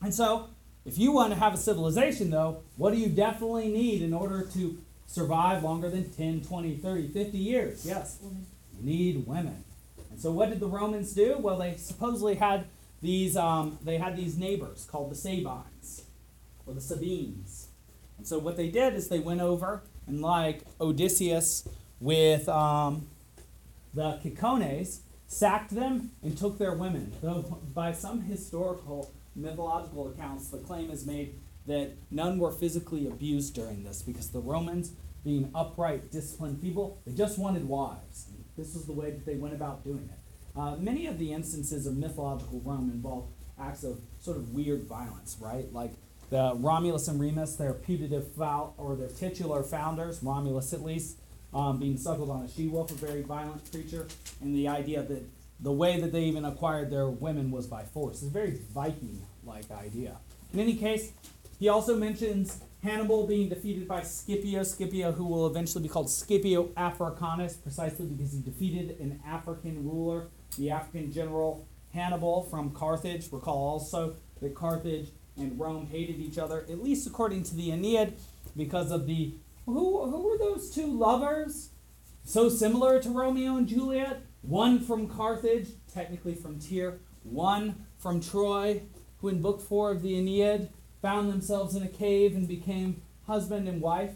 And 0.01 0.15
so 0.15 0.47
If 0.85 0.97
you 0.97 1.11
want 1.13 1.31
to 1.33 1.39
have 1.39 1.53
a 1.53 1.57
civilization, 1.57 2.29
though, 2.29 2.61
what 2.75 2.93
do 2.93 2.99
you 2.99 3.07
definitely 3.07 3.69
need 3.69 4.01
in 4.01 4.13
order 4.13 4.43
to 4.53 4.77
survive 5.07 5.63
longer 5.63 5.89
than 5.89 6.09
10, 6.09 6.41
20, 6.41 6.75
30, 6.77 7.07
50 7.07 7.37
years? 7.37 7.85
Yes, 7.85 8.19
you 8.21 8.85
need 8.85 9.25
women. 9.25 9.63
And 10.11 10.19
so, 10.19 10.31
what 10.31 10.49
did 10.49 10.59
the 10.59 10.67
Romans 10.67 11.13
do? 11.13 11.37
Well, 11.39 11.57
they 11.57 11.75
supposedly 11.77 12.35
had 12.35 12.65
these 13.01 13.37
um, 13.37 13.77
they 13.83 13.97
had 13.97 14.17
these 14.17 14.37
neighbors 14.37 14.87
called 14.89 15.11
the 15.11 15.15
Sabines 15.15 16.03
or 16.65 16.73
the 16.73 16.81
Sabines. 16.81 17.67
And 18.17 18.27
so, 18.27 18.37
what 18.37 18.57
they 18.57 18.69
did 18.69 18.93
is 18.93 19.07
they 19.07 19.19
went 19.19 19.41
over 19.41 19.83
and, 20.05 20.21
like 20.21 20.63
Odysseus 20.81 21.67
with 22.01 22.49
um, 22.49 23.07
the 23.93 24.19
Cicones, 24.23 24.99
sacked 25.27 25.71
them 25.71 26.11
and 26.21 26.37
took 26.37 26.57
their 26.57 26.73
women. 26.73 27.13
Though, 27.21 27.59
by 27.73 27.93
some 27.93 28.21
historical 28.23 29.11
mythological 29.35 30.09
accounts, 30.09 30.49
the 30.49 30.57
claim 30.57 30.89
is 30.89 31.05
made 31.05 31.39
that 31.65 31.93
none 32.11 32.39
were 32.39 32.51
physically 32.51 33.07
abused 33.07 33.55
during 33.55 33.83
this 33.83 34.01
because 34.01 34.29
the 34.29 34.39
Romans, 34.39 34.91
being 35.23 35.49
upright, 35.55 36.11
disciplined 36.11 36.61
people, 36.61 37.01
they 37.05 37.13
just 37.13 37.39
wanted 37.39 37.67
wives. 37.67 38.27
This 38.57 38.73
was 38.73 38.85
the 38.85 38.93
way 38.93 39.11
that 39.11 39.25
they 39.25 39.35
went 39.35 39.53
about 39.53 39.83
doing 39.83 40.09
it. 40.11 40.59
Uh, 40.59 40.75
many 40.75 41.07
of 41.07 41.17
the 41.17 41.33
instances 41.33 41.87
of 41.87 41.97
mythological 41.97 42.61
Rome 42.63 42.91
involve 42.93 43.27
acts 43.59 43.83
of 43.83 43.99
sort 44.19 44.37
of 44.37 44.53
weird 44.53 44.83
violence, 44.83 45.37
right? 45.39 45.71
Like 45.73 45.93
the 46.29 46.53
Romulus 46.55 47.07
and 47.07 47.19
Remus, 47.19 47.55
their 47.55 47.73
putative 47.73 48.31
foul, 48.33 48.75
or 48.77 48.95
their 48.95 49.07
titular 49.07 49.63
founders, 49.63 50.21
Romulus 50.21 50.73
at 50.73 50.83
least, 50.83 51.17
um, 51.53 51.79
being 51.79 51.97
suckled 51.97 52.29
on 52.29 52.43
a 52.43 52.49
she 52.49 52.67
wolf, 52.67 52.91
a 52.91 52.95
very 52.95 53.21
violent 53.21 53.69
creature, 53.71 54.07
and 54.41 54.55
the 54.55 54.67
idea 54.67 55.03
that 55.03 55.23
the 55.59 55.71
way 55.71 55.99
that 55.99 56.11
they 56.11 56.23
even 56.23 56.45
acquired 56.45 56.89
their 56.89 57.09
women 57.09 57.51
was 57.51 57.67
by 57.67 57.83
force. 57.83 58.17
It's 58.17 58.29
a 58.29 58.33
very 58.33 58.59
Viking 58.73 59.21
like 59.45 59.69
idea. 59.71 60.17
In 60.53 60.59
any 60.59 60.75
case, 60.75 61.11
he 61.59 61.69
also 61.69 61.95
mentions 61.95 62.59
Hannibal 62.83 63.25
being 63.25 63.47
defeated 63.47 63.87
by 63.87 64.01
Scipio, 64.01 64.63
Scipio, 64.63 65.13
who 65.13 65.25
will 65.25 65.47
eventually 65.47 65.83
be 65.83 65.89
called 65.89 66.09
Scipio 66.09 66.69
Africanus, 66.75 67.55
precisely 67.55 68.05
because 68.05 68.33
he 68.33 68.41
defeated 68.41 68.99
an 68.99 69.21
African 69.25 69.87
ruler, 69.89 70.27
the 70.57 70.69
African 70.69 71.11
general 71.11 71.65
Hannibal 71.93 72.43
from 72.43 72.71
Carthage. 72.71 73.31
Recall 73.31 73.69
also 73.69 74.15
that 74.41 74.53
Carthage 74.53 75.11
and 75.37 75.57
Rome 75.57 75.87
hated 75.87 76.19
each 76.19 76.37
other, 76.37 76.65
at 76.69 76.83
least 76.83 77.07
according 77.07 77.43
to 77.43 77.55
the 77.55 77.71
Aeneid, 77.71 78.13
because 78.57 78.91
of 78.91 79.07
the 79.07 79.33
who 79.65 80.05
who 80.09 80.27
were 80.27 80.37
those 80.37 80.69
two 80.69 80.87
lovers? 80.87 81.69
So 82.25 82.49
similar 82.49 83.01
to 83.01 83.09
Romeo 83.09 83.55
and 83.55 83.67
Juliet. 83.67 84.21
One 84.43 84.79
from 84.79 85.07
Carthage, 85.07 85.69
technically 85.91 86.35
from 86.35 86.59
Tyre. 86.59 86.99
One 87.23 87.85
from 87.97 88.19
Troy, 88.19 88.83
who 89.19 89.29
in 89.29 89.41
Book 89.41 89.61
Four 89.61 89.91
of 89.91 90.01
the 90.01 90.17
Aeneid 90.17 90.69
found 91.01 91.31
themselves 91.31 91.75
in 91.75 91.83
a 91.83 91.87
cave 91.87 92.35
and 92.35 92.47
became 92.47 93.01
husband 93.25 93.67
and 93.69 93.81
wife, 93.81 94.11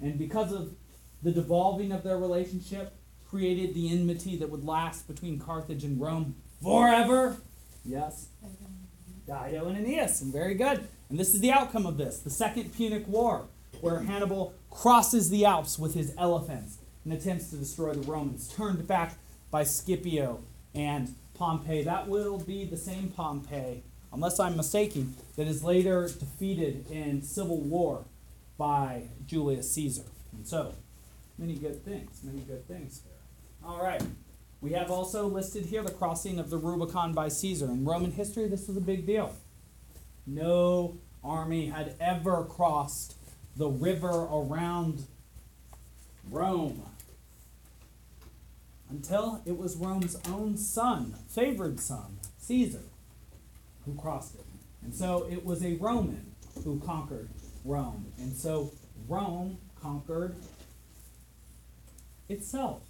and 0.00 0.16
because 0.16 0.52
of 0.52 0.74
the 1.22 1.32
devolving 1.32 1.90
of 1.92 2.04
their 2.04 2.16
relationship, 2.16 2.94
created 3.28 3.74
the 3.74 3.90
enmity 3.90 4.36
that 4.36 4.50
would 4.50 4.64
last 4.64 5.08
between 5.08 5.38
Carthage 5.38 5.84
and 5.84 6.00
Rome 6.00 6.36
forever. 6.62 7.36
Yes. 7.84 8.28
Dido 9.26 9.68
and 9.68 9.76
Aeneas, 9.76 10.20
and 10.20 10.32
very 10.32 10.54
good. 10.54 10.86
And 11.08 11.18
this 11.18 11.34
is 11.34 11.40
the 11.40 11.50
outcome 11.50 11.86
of 11.86 11.96
this 11.96 12.18
the 12.18 12.30
Second 12.30 12.74
Punic 12.74 13.08
War, 13.08 13.46
where 13.80 14.00
Hannibal 14.00 14.54
crosses 14.70 15.30
the 15.30 15.44
Alps 15.44 15.78
with 15.78 15.94
his 15.94 16.14
elephants 16.16 16.78
and 17.04 17.12
attempts 17.12 17.50
to 17.50 17.56
destroy 17.56 17.94
the 17.94 18.08
Romans, 18.10 18.48
turned 18.48 18.86
back 18.86 19.16
by 19.52 19.62
Scipio 19.62 20.40
and 20.74 21.14
Pompey. 21.34 21.84
That 21.84 22.08
will 22.08 22.38
be 22.38 22.64
the 22.64 22.76
same 22.76 23.10
Pompey 23.10 23.84
unless 24.12 24.38
I'm 24.38 24.56
mistaken, 24.56 25.14
that 25.36 25.46
is 25.46 25.64
later 25.64 26.02
defeated 26.06 26.90
in 26.90 27.22
civil 27.22 27.58
war 27.58 28.04
by 28.58 29.04
Julius 29.26 29.72
Caesar. 29.72 30.02
And 30.32 30.46
so, 30.46 30.74
many 31.38 31.54
good 31.54 31.84
things, 31.84 32.20
many 32.22 32.40
good 32.40 32.66
things. 32.68 33.02
All 33.64 33.82
right. 33.82 34.02
We 34.60 34.72
have 34.72 34.90
also 34.90 35.26
listed 35.26 35.66
here 35.66 35.82
the 35.82 35.90
crossing 35.90 36.38
of 36.38 36.50
the 36.50 36.56
Rubicon 36.56 37.12
by 37.14 37.28
Caesar. 37.28 37.66
In 37.66 37.84
Roman 37.84 38.12
history, 38.12 38.46
this 38.46 38.68
was 38.68 38.76
a 38.76 38.80
big 38.80 39.06
deal. 39.06 39.34
No 40.24 40.98
army 41.24 41.66
had 41.66 41.96
ever 42.00 42.44
crossed 42.44 43.16
the 43.56 43.68
river 43.68 44.28
around 44.30 45.04
Rome 46.30 46.82
until 48.92 49.40
it 49.46 49.56
was 49.56 49.76
Rome's 49.76 50.18
own 50.28 50.56
son, 50.58 51.16
favored 51.28 51.80
son, 51.80 52.18
Caesar 52.38 52.82
who 53.86 53.94
crossed 53.94 54.34
it. 54.34 54.44
And 54.82 54.94
so 54.94 55.26
it 55.30 55.44
was 55.44 55.64
a 55.64 55.74
Roman 55.74 56.32
who 56.62 56.78
conquered 56.80 57.30
Rome. 57.64 58.12
And 58.18 58.36
so 58.36 58.72
Rome 59.08 59.58
conquered 59.80 60.36
itself 62.28 62.82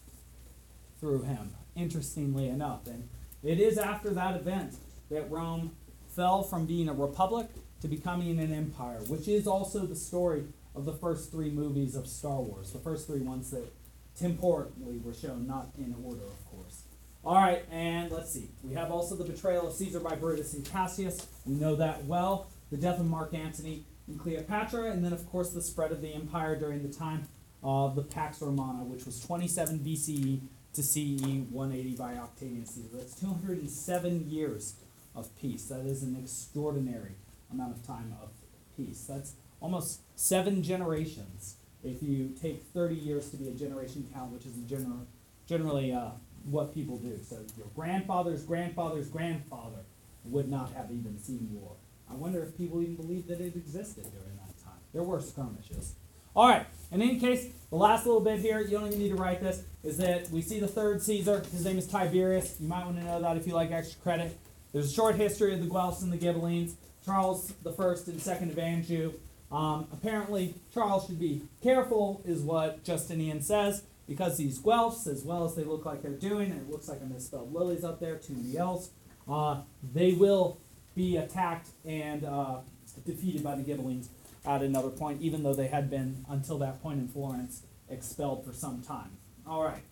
through 1.00 1.23
him, 1.23 1.54
interestingly 1.76 2.49
enough. 2.49 2.87
And 2.87 3.09
it 3.42 3.61
is 3.61 3.78
after 3.78 4.11
that 4.11 4.37
event 4.37 4.75
that 5.11 5.30
Rome 5.30 5.71
fell 6.09 6.42
from 6.42 6.66
being 6.66 6.88
a 6.88 6.92
republic 6.92 7.47
to 7.80 7.88
becoming 7.88 8.38
an 8.40 8.52
empire, 8.52 8.99
which 9.09 9.28
is 9.28 9.47
also 9.47 9.87
the 9.87 9.97
story 9.97 10.44
of 10.75 10.85
the 10.85 10.92
first 10.92 11.30
three 11.30 11.50
movies 11.50 11.94
of 11.94 12.06
Star 12.06 12.40
Wars, 12.40 12.73
the 12.73 12.78
first 12.78 13.06
three 13.06 13.21
ones 13.21 13.50
that 13.50 13.73
temporally 14.19 14.99
were 15.02 15.14
shown, 15.14 15.47
not 15.47 15.69
in 15.78 15.95
order, 16.04 16.25
of 16.25 16.45
course. 16.50 16.85
All 17.25 17.37
right, 17.37 17.64
and 17.71 18.11
let's 18.11 18.33
see. 18.33 18.49
We 18.64 18.75
have 18.75 18.90
also 18.90 19.14
the 19.14 19.25
betrayal 19.25 19.69
of 19.69 19.75
Caesar 19.75 20.00
by 20.00 20.16
Brutus 20.16 20.54
and 20.54 20.64
Cassius. 20.64 21.26
We 21.47 21.54
know 21.54 21.76
that 21.76 22.04
well. 22.04 22.49
The 22.71 22.76
death 22.76 22.99
of 22.99 23.07
Mark 23.07 23.33
Antony 23.35 23.85
and 24.09 24.19
Cleopatra, 24.19 24.90
and 24.90 25.04
then, 25.04 25.12
of 25.12 25.28
course, 25.31 25.50
the 25.50 25.62
spread 25.62 25.92
of 25.92 26.00
the 26.00 26.12
empire 26.12 26.59
during 26.59 26.83
the 26.83 26.92
time 26.92 27.28
of 27.62 27.95
the 27.95 28.02
Pax 28.02 28.42
Romana, 28.42 28.83
which 28.83 29.07
was 29.07 29.21
27 29.21 29.78
BCE 29.81 30.40
to 30.75 30.83
CE 30.83 31.47
180 31.50 31.97
by 31.97 32.14
Octavian 32.14 32.66
Caesar. 32.66 32.88
That's 32.92 33.14
207 33.21 34.28
years 34.28 34.75
of 35.14 35.37
peace. 35.38 35.66
That 35.66 35.87
is 35.87 36.02
an 36.02 36.16
extraordinary 36.21 37.12
amount 37.52 37.76
of 37.76 37.87
time 37.87 38.16
of 38.21 38.31
peace. 38.76 39.04
That's 39.09 39.35
almost 39.61 40.00
seven 40.16 40.62
generations. 40.62 41.57
If 41.84 42.02
you 42.02 42.34
take 42.40 42.62
30 42.74 42.94
years 42.94 43.30
to 43.30 43.36
be 43.36 43.48
a 43.48 43.52
generation 43.52 44.08
count, 44.14 44.32
which 44.32 44.46
is 44.46 44.54
general, 44.68 45.06
generally 45.48 45.92
uh, 45.92 46.10
what 46.44 46.74
people 46.74 46.96
do. 46.98 47.18
So 47.28 47.36
your 47.56 47.66
grandfather's 47.74 48.44
grandfather's 48.44 49.08
grandfather 49.08 49.84
would 50.24 50.48
not 50.48 50.72
have 50.72 50.90
even 50.90 51.18
seen 51.18 51.48
war. 51.52 51.72
I 52.10 52.14
wonder 52.14 52.42
if 52.42 52.56
people 52.56 52.82
even 52.82 52.96
believed 52.96 53.28
that 53.28 53.40
it 53.40 53.56
existed 53.56 54.04
during 54.04 54.36
that 54.36 54.62
time. 54.62 54.78
There 54.92 55.02
were 55.02 55.20
skirmishes. 55.20 55.94
All 56.34 56.48
right. 56.48 56.66
In 56.90 57.02
any 57.02 57.18
case, 57.18 57.48
the 57.70 57.76
last 57.76 58.06
little 58.06 58.20
bit 58.20 58.40
here, 58.40 58.60
you 58.60 58.70
don't 58.70 58.86
even 58.86 58.98
need 58.98 59.10
to 59.10 59.16
write 59.16 59.40
this, 59.40 59.62
is 59.82 59.96
that 59.98 60.30
we 60.30 60.42
see 60.42 60.60
the 60.60 60.68
third 60.68 61.02
Caesar. 61.02 61.42
His 61.52 61.64
name 61.64 61.78
is 61.78 61.86
Tiberius. 61.86 62.56
You 62.60 62.68
might 62.68 62.84
want 62.84 62.98
to 62.98 63.04
know 63.04 63.20
that 63.20 63.36
if 63.36 63.46
you 63.46 63.54
like 63.54 63.70
extra 63.70 64.00
credit. 64.00 64.38
There's 64.72 64.90
a 64.90 64.94
short 64.94 65.16
history 65.16 65.52
of 65.54 65.60
the 65.60 65.66
Guelphs 65.66 66.02
and 66.02 66.12
the 66.12 66.18
Ghibellines. 66.18 66.74
Charles 67.04 67.52
the 67.62 67.72
First 67.72 68.08
and 68.08 68.20
Second 68.20 68.50
of 68.50 68.58
Anjou. 68.58 69.12
Um, 69.52 69.87
apparently, 69.92 70.54
Charles 70.73 71.06
should 71.06 71.21
be 71.21 71.42
careful, 71.62 72.23
is 72.25 72.40
what 72.40 72.82
Justinian 72.85 73.42
says 73.42 73.82
because 74.09 74.37
these 74.37 74.59
Guelphs, 74.59 75.06
as 75.06 75.23
well 75.25 75.44
as 75.44 75.54
they 75.54 75.64
look 75.64 75.85
like 75.85 76.02
they're 76.02 76.12
doing, 76.12 76.50
and 76.50 76.61
it 76.61 76.71
looks 76.71 76.88
like 76.88 77.00
a 77.00 77.04
misspelled 77.04 77.52
lilies 77.52 77.85
up 77.85 78.00
there, 78.00 78.21
many 78.28 78.56
L's, 78.56 78.90
uh, 79.28 79.61
they 79.94 80.12
will 80.12 80.59
be 80.94 81.16
attacked 81.16 81.68
and 81.85 82.25
uh, 82.25 82.59
defeated 83.06 83.42
by 83.42 83.54
the 83.54 83.62
Ghibellines 83.62 84.09
at 84.44 84.62
another 84.62 84.90
point, 84.90 85.23
even 85.23 85.42
though 85.42 85.54
they 85.54 85.68
had 85.68 85.88
been, 85.88 86.25
until 86.28 86.59
that 86.59 86.82
point 86.82 86.99
in 86.99 87.09
Florence, 87.09 87.62
expelled 87.88 88.44
for 88.44 88.52
some 88.52 88.82
time. 88.82 89.11
All 89.47 89.62
right. 89.62 89.82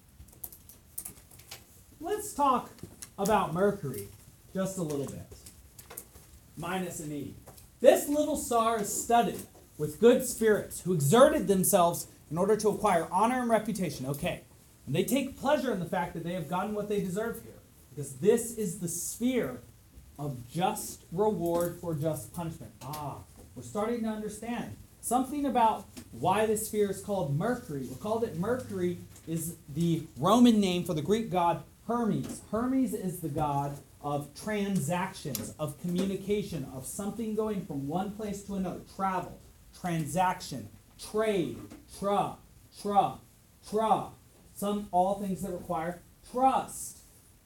Let's 2.00 2.32
talk 2.32 2.70
about 3.16 3.54
Mercury 3.54 4.08
just 4.52 4.78
a 4.78 4.82
little 4.82 5.06
bit, 5.06 5.26
minus 6.56 7.00
an 7.00 7.12
E. 7.12 7.34
This 7.80 8.08
little 8.08 8.36
star 8.36 8.80
is 8.80 9.02
studded 9.02 9.40
with 9.80 9.98
good 9.98 10.26
spirits 10.26 10.82
who 10.82 10.92
exerted 10.92 11.48
themselves 11.48 12.06
in 12.30 12.36
order 12.36 12.54
to 12.54 12.68
acquire 12.68 13.08
honor 13.10 13.40
and 13.40 13.50
reputation. 13.50 14.04
Okay. 14.04 14.42
And 14.86 14.94
they 14.94 15.04
take 15.04 15.40
pleasure 15.40 15.72
in 15.72 15.80
the 15.80 15.86
fact 15.86 16.12
that 16.12 16.22
they 16.22 16.34
have 16.34 16.48
gotten 16.48 16.74
what 16.74 16.88
they 16.90 17.00
deserve 17.00 17.42
here. 17.42 17.54
Because 17.88 18.16
this 18.16 18.58
is 18.58 18.78
the 18.78 18.88
sphere 18.88 19.62
of 20.18 20.46
just 20.48 21.04
reward 21.10 21.78
for 21.80 21.94
just 21.94 22.32
punishment. 22.34 22.72
Ah, 22.82 23.20
we're 23.54 23.62
starting 23.62 24.02
to 24.02 24.08
understand 24.08 24.76
something 25.00 25.46
about 25.46 25.86
why 26.12 26.44
this 26.44 26.66
sphere 26.66 26.90
is 26.90 27.00
called 27.00 27.34
Mercury. 27.34 27.86
we 27.88 27.96
call 27.96 28.18
that 28.18 28.36
Mercury 28.36 28.98
is 29.26 29.56
the 29.74 30.02
Roman 30.18 30.60
name 30.60 30.84
for 30.84 30.92
the 30.92 31.02
Greek 31.02 31.30
god 31.30 31.62
Hermes. 31.86 32.42
Hermes 32.50 32.92
is 32.92 33.20
the 33.20 33.30
god 33.30 33.78
of 34.02 34.28
transactions, 34.44 35.54
of 35.58 35.80
communication, 35.80 36.68
of 36.74 36.84
something 36.84 37.34
going 37.34 37.64
from 37.64 37.88
one 37.88 38.10
place 38.10 38.42
to 38.44 38.56
another, 38.56 38.80
travel, 38.94 39.38
transaction, 39.80 40.68
trade, 41.10 41.58
tra, 41.98 42.36
tra, 42.80 43.14
tra. 43.68 44.08
Some 44.54 44.88
all 44.90 45.18
things 45.20 45.42
that 45.42 45.52
require 45.52 46.02
trust. 46.30 46.98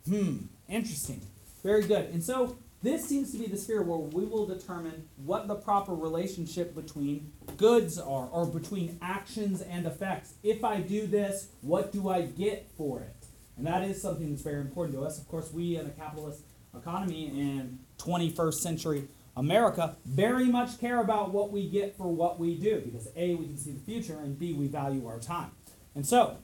Hmm, 0.09 0.38
interesting. 0.69 1.21
Very 1.62 1.85
good. 1.85 2.11
And 2.11 2.23
so 2.23 2.57
this 2.83 3.05
seems 3.05 3.33
to 3.33 3.38
be 3.38 3.47
the 3.47 3.57
sphere 3.57 3.83
where 3.83 3.99
we 3.99 4.25
will 4.25 4.47
determine 4.47 5.09
what 5.17 5.49
the 5.49 5.55
proper 5.55 5.95
relationship 5.95 6.75
between 6.75 7.33
goods 7.57 7.99
are, 7.99 8.29
or 8.29 8.47
between 8.47 8.99
actions 9.00 9.62
and 9.62 9.87
effects. 9.87 10.35
If 10.43 10.64
I 10.64 10.81
do 10.81 11.07
this, 11.07 11.49
what 11.62 11.93
do 11.93 12.09
I 12.09 12.23
get 12.23 12.69
for 12.76 13.00
it? 13.00 13.26
And 13.57 13.67
that 13.67 13.85
is 13.85 14.03
something 14.03 14.29
that's 14.31 14.43
very 14.43 14.61
important 14.61 14.99
to 14.99 15.05
us. 15.05 15.19
Of 15.19 15.29
course, 15.29 15.53
we 15.53 15.76
in 15.76 15.87
a 15.87 15.91
capitalist 15.91 16.43
economy 16.76 17.29
in 17.29 17.79
21st 17.99 18.55
century 18.55 19.09
America 19.37 19.97
very 20.05 20.47
much 20.47 20.79
care 20.81 21.00
about 21.00 21.33
what 21.33 21.50
we 21.50 21.69
get 21.69 21.97
for 21.97 22.12
what 22.12 22.38
we 22.38 22.57
do 22.57 22.81
because 22.85 23.09
A, 23.17 23.35
we 23.35 23.47
can 23.47 23.59
see 23.59 23.73
the 23.73 23.81
future, 23.81 24.19
and 24.19 24.38
B, 24.38 24.53
we 24.53 24.69
value 24.69 25.07
our 25.07 25.19
time. 25.19 25.50
And 25.95 26.07
so, 26.07 26.38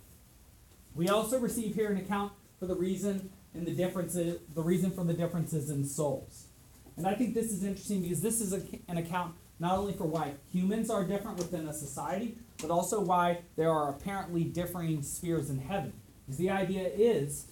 we 0.94 1.08
also 1.08 1.38
receive 1.38 1.74
here 1.74 1.90
an 1.90 1.96
account 1.96 2.32
for 2.58 2.66
the 2.66 2.74
reason 2.74 3.30
and 3.54 3.66
the 3.66 3.72
differences, 3.72 4.40
the 4.54 4.62
reason 4.62 4.90
for 4.90 5.04
the 5.04 5.14
differences 5.14 5.70
in 5.70 5.84
souls. 5.84 6.46
And 6.96 7.06
I 7.06 7.14
think 7.14 7.34
this 7.34 7.50
is 7.50 7.64
interesting 7.64 8.02
because 8.02 8.20
this 8.20 8.40
is 8.40 8.52
a, 8.52 8.62
an 8.88 8.98
account 8.98 9.34
not 9.58 9.78
only 9.78 9.92
for 9.92 10.04
why 10.04 10.32
humans 10.52 10.90
are 10.90 11.04
different 11.04 11.38
within 11.38 11.68
a 11.68 11.72
society, 11.72 12.36
but 12.60 12.70
also 12.70 13.00
why 13.00 13.40
there 13.56 13.70
are 13.70 13.90
apparently 13.90 14.44
differing 14.44 15.02
spheres 15.02 15.50
in 15.50 15.58
heaven. 15.58 15.92
Because 16.26 16.38
the 16.38 16.50
idea 16.50 16.88
is 16.88 17.46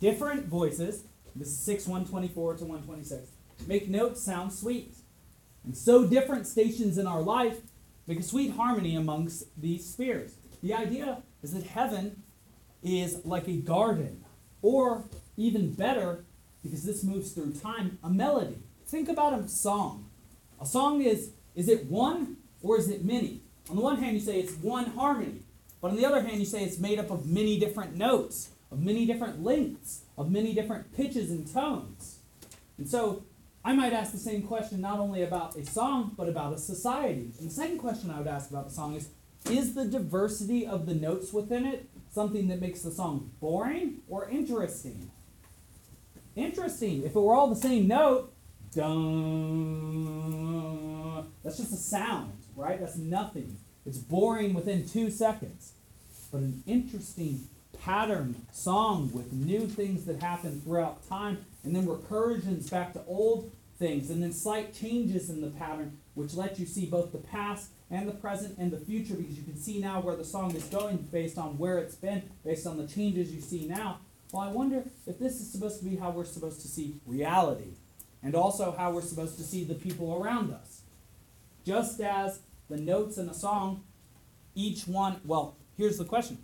different 0.00 0.46
voices, 0.46 1.04
this 1.34 1.48
is 1.48 1.58
6 1.58 1.86
124 1.86 2.56
to 2.58 2.64
126, 2.64 3.30
make 3.66 3.88
notes 3.88 4.22
sound 4.22 4.52
sweet. 4.52 4.94
And 5.64 5.76
so 5.76 6.06
different 6.06 6.46
stations 6.46 6.98
in 6.98 7.06
our 7.06 7.20
life 7.20 7.58
make 8.06 8.20
a 8.20 8.22
sweet 8.22 8.52
harmony 8.52 8.94
amongst 8.94 9.44
these 9.60 9.84
spheres. 9.84 10.34
The 10.62 10.74
idea 10.74 11.22
is 11.42 11.52
that 11.52 11.64
heaven 11.64 12.22
is 12.82 13.24
like 13.24 13.48
a 13.48 13.56
garden, 13.56 14.24
or 14.62 15.04
even 15.36 15.72
better, 15.72 16.24
because 16.62 16.84
this 16.84 17.02
moves 17.02 17.32
through 17.32 17.52
time, 17.54 17.98
a 18.02 18.10
melody. 18.10 18.58
Think 18.86 19.08
about 19.08 19.38
a 19.38 19.48
song. 19.48 20.06
A 20.60 20.66
song 20.66 21.02
is 21.02 21.30
is 21.54 21.68
it 21.68 21.86
one 21.86 22.36
or 22.62 22.78
is 22.78 22.88
it 22.88 23.04
many? 23.04 23.40
On 23.70 23.76
the 23.76 23.82
one 23.82 23.96
hand, 23.96 24.14
you 24.14 24.20
say 24.20 24.38
it's 24.38 24.54
one 24.54 24.86
harmony, 24.86 25.40
but 25.80 25.90
on 25.90 25.96
the 25.96 26.04
other 26.04 26.22
hand, 26.22 26.38
you 26.38 26.46
say 26.46 26.62
it's 26.62 26.78
made 26.78 26.98
up 26.98 27.10
of 27.10 27.26
many 27.26 27.58
different 27.58 27.96
notes, 27.96 28.50
of 28.70 28.80
many 28.80 29.06
different 29.06 29.42
lengths, 29.42 30.02
of 30.16 30.30
many 30.30 30.54
different 30.54 30.94
pitches 30.94 31.30
and 31.30 31.52
tones. 31.52 32.18
And 32.78 32.88
so 32.88 33.24
I 33.66 33.72
might 33.72 33.92
ask 33.92 34.12
the 34.12 34.18
same 34.18 34.42
question 34.42 34.80
not 34.80 35.00
only 35.00 35.24
about 35.24 35.56
a 35.56 35.66
song, 35.66 36.12
but 36.16 36.28
about 36.28 36.52
a 36.52 36.58
society. 36.58 37.32
And 37.40 37.50
the 37.50 37.52
second 37.52 37.78
question 37.78 38.12
I 38.12 38.18
would 38.18 38.28
ask 38.28 38.48
about 38.48 38.68
the 38.68 38.72
song 38.72 38.94
is 38.94 39.08
Is 39.50 39.74
the 39.74 39.84
diversity 39.84 40.64
of 40.64 40.86
the 40.86 40.94
notes 40.94 41.32
within 41.32 41.66
it 41.66 41.88
something 42.12 42.46
that 42.46 42.60
makes 42.60 42.82
the 42.82 42.92
song 42.92 43.32
boring 43.40 44.02
or 44.08 44.30
interesting? 44.30 45.10
Interesting. 46.36 47.02
If 47.02 47.16
it 47.16 47.20
were 47.20 47.34
all 47.34 47.48
the 47.48 47.56
same 47.60 47.88
note, 47.88 48.32
that's 51.42 51.56
just 51.56 51.72
a 51.72 51.76
sound, 51.76 52.34
right? 52.54 52.78
That's 52.78 52.96
nothing. 52.96 53.56
It's 53.84 53.98
boring 53.98 54.54
within 54.54 54.88
two 54.88 55.10
seconds. 55.10 55.72
But 56.30 56.42
an 56.42 56.62
interesting 56.68 57.48
pattern 57.86 58.34
song 58.50 59.08
with 59.12 59.32
new 59.32 59.64
things 59.64 60.04
that 60.06 60.20
happen 60.20 60.60
throughout 60.60 61.08
time, 61.08 61.38
and 61.62 61.74
then 61.74 61.86
recursions 61.86 62.68
back 62.68 62.92
to 62.92 63.00
old 63.06 63.52
things, 63.78 64.10
and 64.10 64.20
then 64.20 64.32
slight 64.32 64.74
changes 64.74 65.30
in 65.30 65.40
the 65.40 65.50
pattern, 65.50 65.96
which 66.14 66.34
let 66.34 66.58
you 66.58 66.66
see 66.66 66.84
both 66.84 67.12
the 67.12 67.18
past 67.18 67.70
and 67.88 68.08
the 68.08 68.12
present 68.12 68.58
and 68.58 68.72
the 68.72 68.76
future, 68.76 69.14
because 69.14 69.38
you 69.38 69.44
can 69.44 69.56
see 69.56 69.78
now 69.78 70.00
where 70.00 70.16
the 70.16 70.24
song 70.24 70.52
is 70.56 70.64
going 70.64 70.96
based 71.12 71.38
on 71.38 71.56
where 71.58 71.78
it's 71.78 71.94
been, 71.94 72.28
based 72.44 72.66
on 72.66 72.76
the 72.76 72.88
changes 72.88 73.32
you 73.32 73.40
see 73.40 73.68
now. 73.68 74.00
Well, 74.32 74.42
I 74.42 74.50
wonder 74.50 74.82
if 75.06 75.20
this 75.20 75.40
is 75.40 75.48
supposed 75.48 75.78
to 75.78 75.84
be 75.84 75.94
how 75.94 76.10
we're 76.10 76.24
supposed 76.24 76.62
to 76.62 76.68
see 76.68 76.96
reality, 77.06 77.74
and 78.20 78.34
also 78.34 78.74
how 78.76 78.90
we're 78.90 79.00
supposed 79.00 79.38
to 79.38 79.44
see 79.44 79.62
the 79.62 79.76
people 79.76 80.20
around 80.20 80.52
us. 80.52 80.80
Just 81.64 82.00
as 82.00 82.40
the 82.68 82.78
notes 82.78 83.16
in 83.16 83.28
a 83.28 83.34
song, 83.34 83.84
each 84.56 84.88
one, 84.88 85.20
well, 85.24 85.56
here's 85.76 85.98
the 85.98 86.04
question 86.04 86.38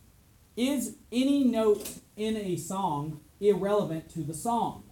Is 0.56 0.96
any 1.10 1.44
note 1.44 1.88
in 2.16 2.36
a 2.36 2.56
song 2.56 3.20
irrelevant 3.40 4.10
to 4.10 4.20
the 4.20 4.34
song? 4.34 4.84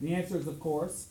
The 0.00 0.14
answer 0.14 0.38
is, 0.38 0.46
of 0.46 0.58
course, 0.60 1.08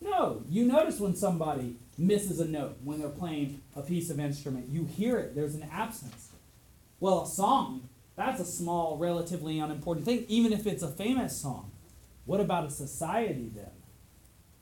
no. 0.00 0.42
You 0.48 0.64
notice 0.64 1.00
when 1.00 1.16
somebody 1.16 1.76
misses 1.98 2.38
a 2.38 2.44
note 2.44 2.76
when 2.84 3.00
they're 3.00 3.08
playing 3.08 3.62
a 3.74 3.82
piece 3.82 4.10
of 4.10 4.20
instrument. 4.20 4.68
You 4.68 4.84
hear 4.84 5.18
it, 5.18 5.34
there's 5.34 5.54
an 5.54 5.68
absence. 5.72 6.30
Well, 7.00 7.22
a 7.22 7.26
song, 7.26 7.88
that's 8.16 8.40
a 8.40 8.44
small, 8.44 8.96
relatively 8.98 9.58
unimportant 9.58 10.06
thing, 10.06 10.24
even 10.28 10.52
if 10.52 10.66
it's 10.66 10.82
a 10.82 10.88
famous 10.88 11.36
song. 11.36 11.72
What 12.24 12.40
about 12.40 12.66
a 12.66 12.70
society 12.70 13.50
then? 13.54 13.70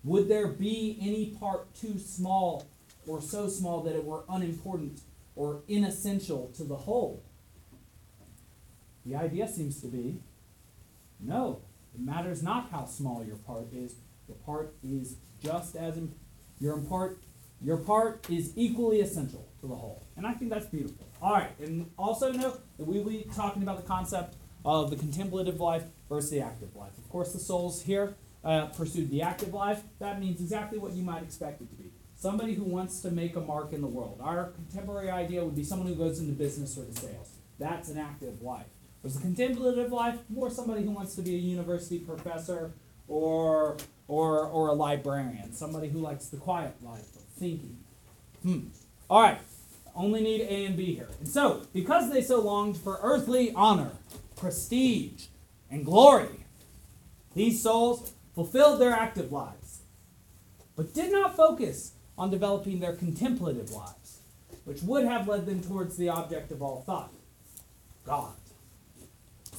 Would 0.05 0.29
there 0.29 0.49
be 0.49 0.99
any 1.01 1.27
part 1.27 1.75
too 1.75 1.99
small 1.99 2.67
or 3.07 3.21
so 3.21 3.49
small 3.49 3.83
that 3.83 3.95
it 3.95 4.05
were 4.05 4.25
unimportant 4.29 5.01
or 5.37 5.63
inessential 5.69 6.51
to 6.57 6.65
the 6.65 6.77
whole? 6.77 7.23
The 9.05 9.17
idea 9.17 9.49
seems 9.49 9.81
to 9.81 9.89
be 9.89 10.21
no, 11.21 11.61
it 11.95 12.01
matters 12.01 12.43
not 12.43 12.71
how 12.71 12.85
small 12.85 13.25
your 13.25 13.37
part 13.37 13.73
is. 13.73 13.95
Your 14.29 14.37
part 14.39 14.75
is 14.83 15.17
just 15.43 15.77
as 15.77 15.99
your 16.61 16.79
part 16.79 17.19
your 17.65 17.77
part 17.77 18.29
is 18.29 18.53
equally 18.57 19.01
essential 19.01 19.47
to 19.61 19.69
the 19.69 19.75
whole. 19.75 20.05
And 20.17 20.27
I 20.27 20.33
think 20.33 20.51
that's 20.51 20.67
beautiful. 20.67 21.07
All 21.21 21.33
right, 21.33 21.51
and 21.61 21.89
also 21.97 22.33
note 22.33 22.61
that 22.77 22.85
we 22.85 22.99
will 22.99 23.11
be 23.11 23.27
talking 23.37 23.63
about 23.63 23.77
the 23.77 23.87
concept 23.87 24.35
of 24.65 24.91
the 24.91 24.97
contemplative 24.97 25.61
life 25.61 25.85
versus 26.09 26.31
the 26.31 26.41
active 26.41 26.75
life. 26.75 26.97
Of 26.99 27.09
course, 27.09 27.33
the 27.33 27.39
souls 27.39 27.83
here 27.83 28.17
uh, 28.45 28.67
pursued 28.67 29.11
the 29.11 29.23
active 29.23 29.55
life. 29.55 29.83
That 30.01 30.21
means 30.21 30.41
exactly 30.41 30.79
what 30.79 30.93
you 30.93 31.05
might 31.05 31.23
expect 31.23 31.61
it 31.61 31.71
to 31.71 31.77
be. 31.77 31.93
Somebody 32.17 32.55
who 32.55 32.65
wants 32.65 33.01
to 33.01 33.11
make 33.11 33.37
a 33.37 33.41
mark 33.41 33.73
in 33.73 33.81
the 33.81 33.87
world. 33.87 34.21
Our 34.23 34.47
contemporary 34.51 35.11
idea 35.11 35.45
would 35.45 35.57
be 35.57 35.65
someone 35.65 35.89
who 35.89 35.95
goes 35.95 36.19
into 36.19 36.33
business 36.33 36.77
or 36.77 36.85
to 36.85 36.93
sales. 36.93 37.31
That's 37.59 37.89
an 37.89 37.99
active 37.99 38.43
life. 38.43 38.67
There's 39.03 39.17
a 39.17 39.21
contemplative 39.21 39.91
life, 39.91 40.19
more 40.29 40.49
somebody 40.51 40.85
who 40.85 40.91
wants 40.91 41.15
to 41.17 41.23
be 41.23 41.35
a 41.35 41.39
university 41.39 41.99
professor 41.99 42.73
or 43.09 43.77
or 44.07 44.47
or 44.47 44.69
a 44.69 44.73
librarian, 44.73 45.53
somebody 45.53 45.89
who 45.89 45.99
likes 45.99 46.27
the 46.27 46.37
quiet 46.37 46.75
life 46.83 47.15
of 47.17 47.23
thinking. 47.37 47.79
Hmm. 48.43 48.61
All 49.11 49.23
right. 49.23 49.39
Only 49.95 50.23
need 50.23 50.41
A 50.43 50.65
and 50.67 50.77
B 50.77 50.95
here. 50.95 51.09
And 51.19 51.29
so, 51.29 51.67
because 51.75 52.11
they 52.11 52.23
so 52.23 52.41
longed 52.41 52.79
for 52.79 52.99
earthly 53.03 53.53
honor, 53.55 53.93
prestige, 54.37 55.27
and 55.71 55.85
glory, 55.85 56.47
these 57.35 57.63
souls 57.63 58.13
fulfilled 58.35 58.81
their 58.81 58.93
active 58.93 59.31
lives, 59.31 59.83
but 60.77 60.95
did 60.95 61.13
not 61.13 61.37
focus 61.37 61.93
on 62.17 62.31
developing 62.31 62.81
their 62.81 62.95
contemplative 62.95 63.71
lives, 63.71 64.21
which 64.65 64.83
would 64.83 65.05
have 65.05 65.29
led 65.29 65.45
them 65.45 65.63
towards 65.63 65.97
the 65.97 66.09
object 66.09 66.51
of 66.51 66.63
all 66.63 66.83
thought 66.87 67.13
God. 68.07 68.33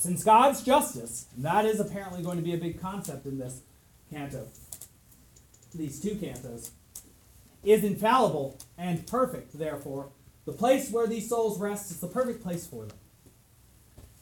Since 0.03 0.25
God's 0.25 0.61
justice, 0.61 1.27
that 1.37 1.63
is 1.63 1.79
apparently 1.79 2.21
going 2.21 2.35
to 2.35 2.43
be 2.43 2.53
a 2.53 2.57
big 2.57 2.81
concept 2.81 3.25
in 3.25 3.37
this 3.37 3.61
canto, 4.09 4.49
these 5.73 6.01
two 6.01 6.15
cantos, 6.15 6.71
is 7.63 7.85
infallible 7.85 8.59
and 8.77 9.07
perfect, 9.07 9.57
therefore, 9.57 10.09
the 10.43 10.51
place 10.51 10.91
where 10.91 11.07
these 11.07 11.29
souls 11.29 11.57
rest 11.57 11.89
is 11.89 12.01
the 12.01 12.07
perfect 12.07 12.43
place 12.43 12.67
for 12.67 12.83
them. 12.83 12.97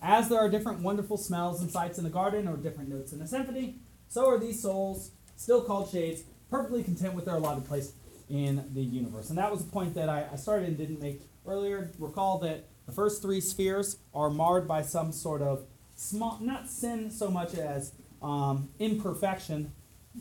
As 0.03 0.29
there 0.29 0.37
are 0.37 0.49
different 0.49 0.81
wonderful 0.81 1.17
smells 1.17 1.61
and 1.61 1.71
sights 1.71 1.97
in 1.97 2.05
a 2.05 2.11
garden 2.11 2.47
or 2.47 2.57
different 2.57 2.87
notes 2.87 3.11
in 3.11 3.19
a 3.19 3.25
symphony, 3.25 3.79
so 4.07 4.27
are 4.29 4.37
these 4.37 4.61
souls, 4.61 5.09
still 5.35 5.63
called 5.63 5.89
shades, 5.89 6.21
perfectly 6.51 6.83
content 6.83 7.15
with 7.15 7.25
their 7.25 7.37
allotted 7.37 7.65
place 7.65 7.93
in 8.29 8.69
the 8.75 8.83
universe. 8.83 9.29
And 9.29 9.37
that 9.39 9.51
was 9.51 9.61
a 9.61 9.65
point 9.65 9.95
that 9.95 10.09
I, 10.09 10.27
I 10.31 10.35
started 10.35 10.67
and 10.67 10.77
didn't 10.77 11.01
make 11.01 11.23
earlier. 11.47 11.89
Recall 11.97 12.37
that 12.41 12.67
the 12.91 12.95
first 12.95 13.21
three 13.21 13.39
spheres 13.39 13.99
are 14.13 14.29
marred 14.29 14.67
by 14.67 14.81
some 14.81 15.13
sort 15.13 15.41
of 15.41 15.63
small, 15.95 16.37
not 16.41 16.69
sin 16.69 17.09
so 17.09 17.31
much 17.31 17.55
as 17.55 17.93
um, 18.21 18.67
imperfection. 18.79 19.71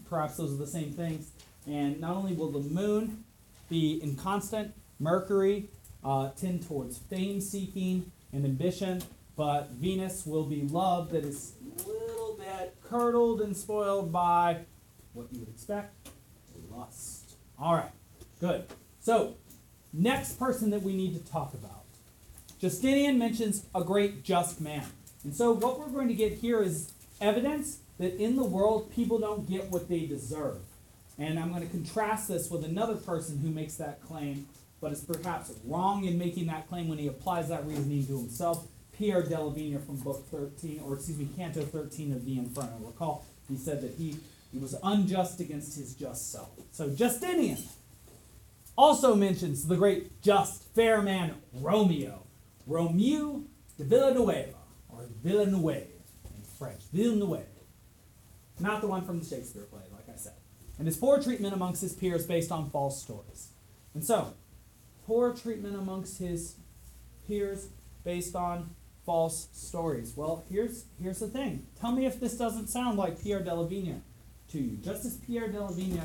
Perhaps 0.09 0.37
those 0.37 0.53
are 0.53 0.57
the 0.57 0.69
same 0.69 0.93
things. 0.93 1.33
And 1.67 2.01
not 2.01 2.17
only 2.17 2.33
will 2.33 2.53
the 2.53 2.61
moon 2.61 3.25
be 3.69 4.01
inconstant, 4.05 4.73
Mercury 5.01 5.69
uh, 6.05 6.31
tend 6.31 6.65
towards 6.65 6.99
fame 6.99 7.41
seeking 7.41 8.13
and 8.33 8.45
ambition, 8.45 9.03
but 9.37 9.71
Venus 9.73 10.25
will 10.25 10.45
be 10.45 10.63
love 10.63 11.11
that 11.11 11.25
is 11.25 11.55
a 11.85 11.89
little 11.89 12.39
bit 12.39 12.77
curdled 12.85 13.41
and 13.41 13.57
spoiled 13.57 14.13
by 14.13 14.59
what 15.13 15.27
you 15.33 15.41
would 15.41 15.49
expect 15.49 16.09
lust. 16.71 17.33
All 17.59 17.75
right, 17.75 17.91
good. 18.39 18.65
So, 19.01 19.35
next 19.93 20.39
person 20.39 20.71
that 20.71 20.83
we 20.83 20.95
need 20.95 21.15
to 21.15 21.33
talk 21.33 21.53
about. 21.53 21.80
Justinian 22.61 23.19
mentions 23.19 23.65
a 23.75 23.83
great 23.83 24.23
just 24.23 24.61
man. 24.61 24.85
And 25.25 25.35
so, 25.35 25.53
what 25.53 25.81
we're 25.81 25.89
going 25.89 26.09
to 26.09 26.15
get 26.15 26.35
here 26.35 26.63
is 26.63 26.93
evidence 27.21 27.79
that 27.99 28.17
in 28.17 28.37
the 28.37 28.45
world 28.45 28.93
people 28.95 29.19
don't 29.19 29.49
get 29.49 29.71
what 29.71 29.89
they 29.89 30.01
deserve. 30.07 30.59
And 31.19 31.39
I'm 31.39 31.51
going 31.51 31.63
to 31.63 31.69
contrast 31.69 32.29
this 32.29 32.51
with 32.51 32.65
another 32.65 32.97
person 32.97 33.39
who 33.39 33.49
makes 33.49 33.75
that 33.77 34.03
claim, 34.03 34.47
but 34.81 34.93
is 34.93 35.01
perhaps 35.01 35.53
wrong 35.65 36.05
in 36.05 36.19
making 36.19 36.47
that 36.47 36.69
claim 36.69 36.89
when 36.89 36.99
he 36.99 37.09
applies 37.09 37.49
that 37.49 37.67
reasoning 37.67 38.07
to 38.07 38.19
himself. 38.19 38.67
Pierre 38.97 39.23
de 39.23 39.39
la 39.39 39.49
Vigne 39.49 39.79
from 39.79 39.97
book 39.97 40.27
13, 40.31 40.83
or 40.85 40.95
excuse 40.95 41.17
me, 41.17 41.29
Canto 41.37 41.63
13 41.63 42.13
of 42.13 42.27
the 42.27 42.39
Inferno. 42.39 42.77
Recall, 42.83 43.25
he 43.49 43.57
said 43.57 43.81
that 43.81 43.95
he 43.97 44.17
He 44.53 44.59
was 44.59 44.75
unjust 44.83 45.41
against 45.41 45.79
his 45.79 45.95
just 45.95 46.31
self. 46.31 46.51
So 46.73 46.91
Justinian 46.91 47.59
also 48.77 49.15
mentions 49.15 49.67
the 49.67 49.77
great 49.77 50.21
just, 50.21 50.65
fair 50.75 51.01
man 51.01 51.37
Romeo. 51.55 52.25
Romeo 52.71 53.43
de 53.77 53.83
Villanueva, 53.83 54.55
or 54.89 55.09
Villeneuve 55.25 55.89
in 56.37 56.43
French. 56.57 56.83
Villeneuve. 56.93 57.45
Not 58.61 58.81
the 58.81 58.87
one 58.87 59.05
from 59.05 59.19
the 59.19 59.27
Shakespeare 59.27 59.65
play, 59.65 59.81
like 59.93 60.09
I 60.09 60.17
said. 60.17 60.35
And 60.79 60.87
his 60.87 60.97
poor 60.97 61.21
treatment 61.21 61.53
amongst 61.53 61.83
his 61.83 61.95
peers 61.95 62.27
based 62.27 62.53
on 62.53 62.71
false 62.71 63.03
stories. 63.03 63.49
And 63.93 64.05
so, 64.05 64.35
poor 65.05 65.35
treatment 65.35 65.75
amongst 65.75 66.19
his 66.19 66.55
peers 67.27 67.69
based 68.05 68.37
on 68.37 68.71
false 69.05 69.49
stories. 69.53 70.13
Well, 70.17 70.45
here's 70.49 70.85
here's 71.03 71.19
the 71.19 71.27
thing. 71.27 71.67
Tell 71.81 71.91
me 71.91 72.07
if 72.07 72.21
this 72.21 72.39
doesn't 72.39 72.69
sound 72.69 72.97
like 72.97 73.21
Pierre 73.21 73.43
de 73.43 73.53
la 73.53 73.65
Vigne 73.65 74.01
to 74.53 74.59
you. 74.59 74.77
Just 74.77 75.05
as 75.05 75.17
Pierre 75.17 75.49
de 75.49 75.61
la 75.61 75.73
Vigne 75.73 76.03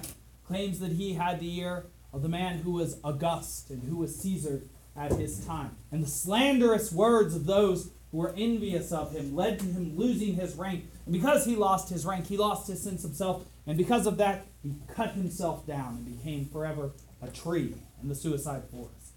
claims 0.48 0.80
that 0.80 0.94
he 0.94 1.14
had 1.14 1.40
the 1.40 1.60
ear 1.60 1.86
of 2.12 2.24
the 2.24 2.30
man 2.30 2.60
who 2.60 2.72
was 2.72 2.98
August 3.04 3.70
and 3.70 3.84
who 3.84 3.98
was 3.98 4.16
Caesar 4.16 4.64
at 4.98 5.12
his 5.14 5.46
time, 5.46 5.76
and 5.92 6.04
the 6.04 6.08
slanderous 6.08 6.92
words 6.92 7.36
of 7.36 7.46
those 7.46 7.92
who 8.12 8.18
were 8.18 8.34
envious 8.38 8.92
of 8.92 9.12
him 9.12 9.36
led 9.36 9.60
to 9.60 9.66
him 9.66 9.98
losing 9.98 10.36
his 10.36 10.56
rank. 10.56 10.86
And 11.06 11.14
because 11.14 11.46
he 11.46 11.56
lost 11.56 11.90
his 11.90 12.06
rank, 12.06 12.28
he 12.28 12.38
lost 12.38 12.68
his 12.68 12.82
sense 12.82 13.04
of 13.04 13.16
self, 13.16 13.46
and 13.68 13.78
because 13.78 14.08
of 14.08 14.18
that, 14.18 14.46
he 14.64 14.76
cut 14.94 15.12
himself 15.12 15.68
down 15.68 15.96
and 15.96 16.18
became 16.18 16.46
forever 16.46 16.92
a 17.22 17.28
tree 17.28 17.76
in 18.02 18.10
the 18.10 18.16
suicide 18.16 18.64
forest. 18.72 19.14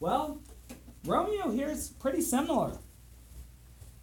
Well, 0.00 0.40
Romeo 1.04 1.50
here 1.50 1.68
is 1.68 1.88
pretty 1.88 2.22
similar. 2.22 2.78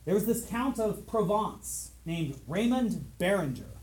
There 0.06 0.14
was 0.14 0.26
this 0.26 0.46
Count 0.46 0.80
of 0.80 1.08
Provence 1.08 1.92
named 2.06 2.40
Raymond 2.48 3.18
Berenger, 3.18 3.78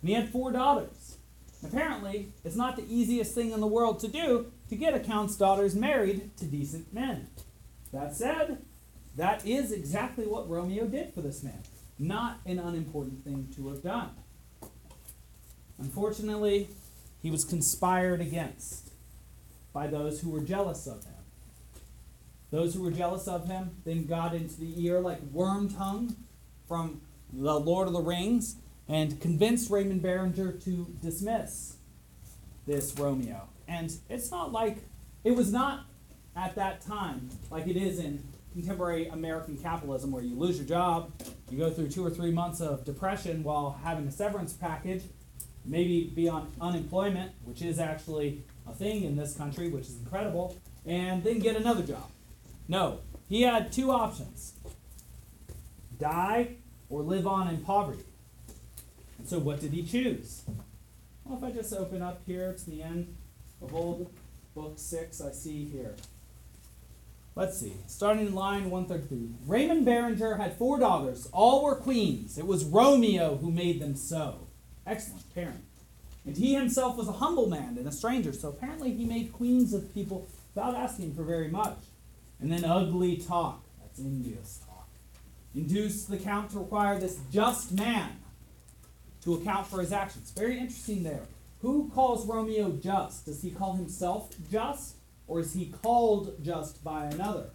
and 0.00 0.08
he 0.08 0.14
had 0.14 0.30
four 0.30 0.52
daughters. 0.52 1.16
Apparently, 1.64 2.32
it's 2.44 2.56
not 2.56 2.76
the 2.76 2.84
easiest 2.88 3.34
thing 3.34 3.52
in 3.52 3.60
the 3.60 3.66
world 3.66 4.00
to 4.00 4.08
do 4.08 4.52
to 4.72 4.78
get 4.78 4.94
a 4.94 5.00
count's 5.00 5.36
daughters 5.36 5.74
married 5.74 6.34
to 6.38 6.46
decent 6.46 6.94
men. 6.94 7.28
That 7.92 8.16
said, 8.16 8.56
that 9.16 9.46
is 9.46 9.70
exactly 9.70 10.26
what 10.26 10.48
Romeo 10.48 10.86
did 10.86 11.12
for 11.12 11.20
this 11.20 11.42
man. 11.42 11.62
Not 11.98 12.40
an 12.46 12.58
unimportant 12.58 13.22
thing 13.22 13.48
to 13.54 13.68
have 13.68 13.82
done. 13.82 14.12
Unfortunately, 15.78 16.70
he 17.20 17.30
was 17.30 17.44
conspired 17.44 18.22
against 18.22 18.92
by 19.74 19.88
those 19.88 20.22
who 20.22 20.30
were 20.30 20.40
jealous 20.40 20.86
of 20.86 21.04
him. 21.04 21.12
Those 22.50 22.74
who 22.74 22.82
were 22.82 22.90
jealous 22.90 23.28
of 23.28 23.48
him 23.48 23.72
then 23.84 24.06
got 24.06 24.34
into 24.34 24.58
the 24.58 24.82
ear 24.86 25.00
like 25.00 25.20
worm 25.32 25.68
tongue 25.68 26.16
from 26.66 27.02
the 27.30 27.60
Lord 27.60 27.88
of 27.88 27.92
the 27.92 28.00
Rings 28.00 28.56
and 28.88 29.20
convinced 29.20 29.70
Raymond 29.70 30.00
Berenger 30.00 30.52
to 30.52 30.96
dismiss 31.02 31.76
this 32.66 32.94
Romeo. 32.98 33.48
And 33.72 33.90
it's 34.10 34.30
not 34.30 34.52
like, 34.52 34.78
it 35.24 35.34
was 35.34 35.50
not 35.50 35.86
at 36.36 36.54
that 36.56 36.80
time 36.82 37.30
like 37.50 37.66
it 37.66 37.76
is 37.76 37.98
in 37.98 38.22
contemporary 38.52 39.06
American 39.08 39.56
capitalism 39.56 40.10
where 40.10 40.22
you 40.22 40.38
lose 40.38 40.58
your 40.58 40.66
job, 40.66 41.10
you 41.50 41.58
go 41.58 41.70
through 41.70 41.88
two 41.88 42.04
or 42.04 42.10
three 42.10 42.30
months 42.30 42.60
of 42.60 42.84
depression 42.84 43.42
while 43.42 43.78
having 43.82 44.06
a 44.06 44.10
severance 44.10 44.52
package, 44.52 45.04
maybe 45.64 46.12
be 46.14 46.28
on 46.28 46.52
unemployment, 46.60 47.32
which 47.44 47.62
is 47.62 47.78
actually 47.78 48.42
a 48.68 48.74
thing 48.74 49.04
in 49.04 49.16
this 49.16 49.34
country, 49.34 49.70
which 49.70 49.84
is 49.84 49.98
incredible, 49.98 50.58
and 50.84 51.24
then 51.24 51.38
get 51.38 51.56
another 51.56 51.82
job. 51.82 52.10
No, 52.68 53.00
he 53.28 53.42
had 53.42 53.72
two 53.72 53.90
options 53.90 54.52
die 55.98 56.56
or 56.90 57.02
live 57.02 57.26
on 57.26 57.48
in 57.48 57.58
poverty. 57.58 58.04
And 59.18 59.26
so, 59.26 59.38
what 59.38 59.60
did 59.60 59.72
he 59.72 59.82
choose? 59.82 60.42
Well, 61.24 61.38
if 61.38 61.44
I 61.44 61.52
just 61.52 61.72
open 61.72 62.02
up 62.02 62.20
here 62.26 62.52
to 62.52 62.70
the 62.70 62.82
end 62.82 63.14
of 63.62 63.74
old 63.74 64.10
book 64.54 64.74
six, 64.76 65.20
I 65.20 65.32
see 65.32 65.64
here. 65.64 65.94
Let's 67.34 67.58
see, 67.58 67.72
starting 67.86 68.26
in 68.26 68.34
line 68.34 68.70
133. 68.70 69.46
Raymond 69.46 69.86
Berenger 69.86 70.36
had 70.36 70.58
four 70.58 70.78
daughters. 70.78 71.28
All 71.32 71.64
were 71.64 71.74
queens. 71.74 72.36
It 72.36 72.46
was 72.46 72.64
Romeo 72.64 73.36
who 73.36 73.50
made 73.50 73.80
them 73.80 73.96
so. 73.96 74.48
Excellent 74.86 75.34
parent. 75.34 75.64
And 76.26 76.36
he 76.36 76.54
himself 76.54 76.96
was 76.96 77.08
a 77.08 77.12
humble 77.12 77.48
man 77.48 77.76
and 77.78 77.88
a 77.88 77.92
stranger, 77.92 78.32
so 78.32 78.50
apparently 78.50 78.92
he 78.92 79.06
made 79.06 79.32
queens 79.32 79.72
of 79.72 79.92
people 79.94 80.28
without 80.54 80.74
asking 80.74 81.14
for 81.14 81.22
very 81.22 81.48
much. 81.48 81.78
And 82.38 82.52
then 82.52 82.64
ugly 82.64 83.16
talk, 83.16 83.64
that's 83.80 83.98
envious 83.98 84.60
talk, 84.66 84.88
induced 85.54 86.10
the 86.10 86.18
count 86.18 86.50
to 86.50 86.58
require 86.58 86.98
this 86.98 87.18
just 87.32 87.72
man 87.72 88.10
to 89.22 89.34
account 89.34 89.66
for 89.66 89.80
his 89.80 89.92
actions. 89.92 90.32
Very 90.36 90.58
interesting 90.58 91.02
there. 91.02 91.22
Who 91.62 91.88
calls 91.94 92.26
Romeo 92.26 92.72
just? 92.72 93.26
Does 93.26 93.40
he 93.42 93.50
call 93.50 93.74
himself 93.74 94.30
just, 94.50 94.96
or 95.28 95.40
is 95.40 95.54
he 95.54 95.66
called 95.66 96.42
just 96.42 96.82
by 96.82 97.06
another? 97.06 97.50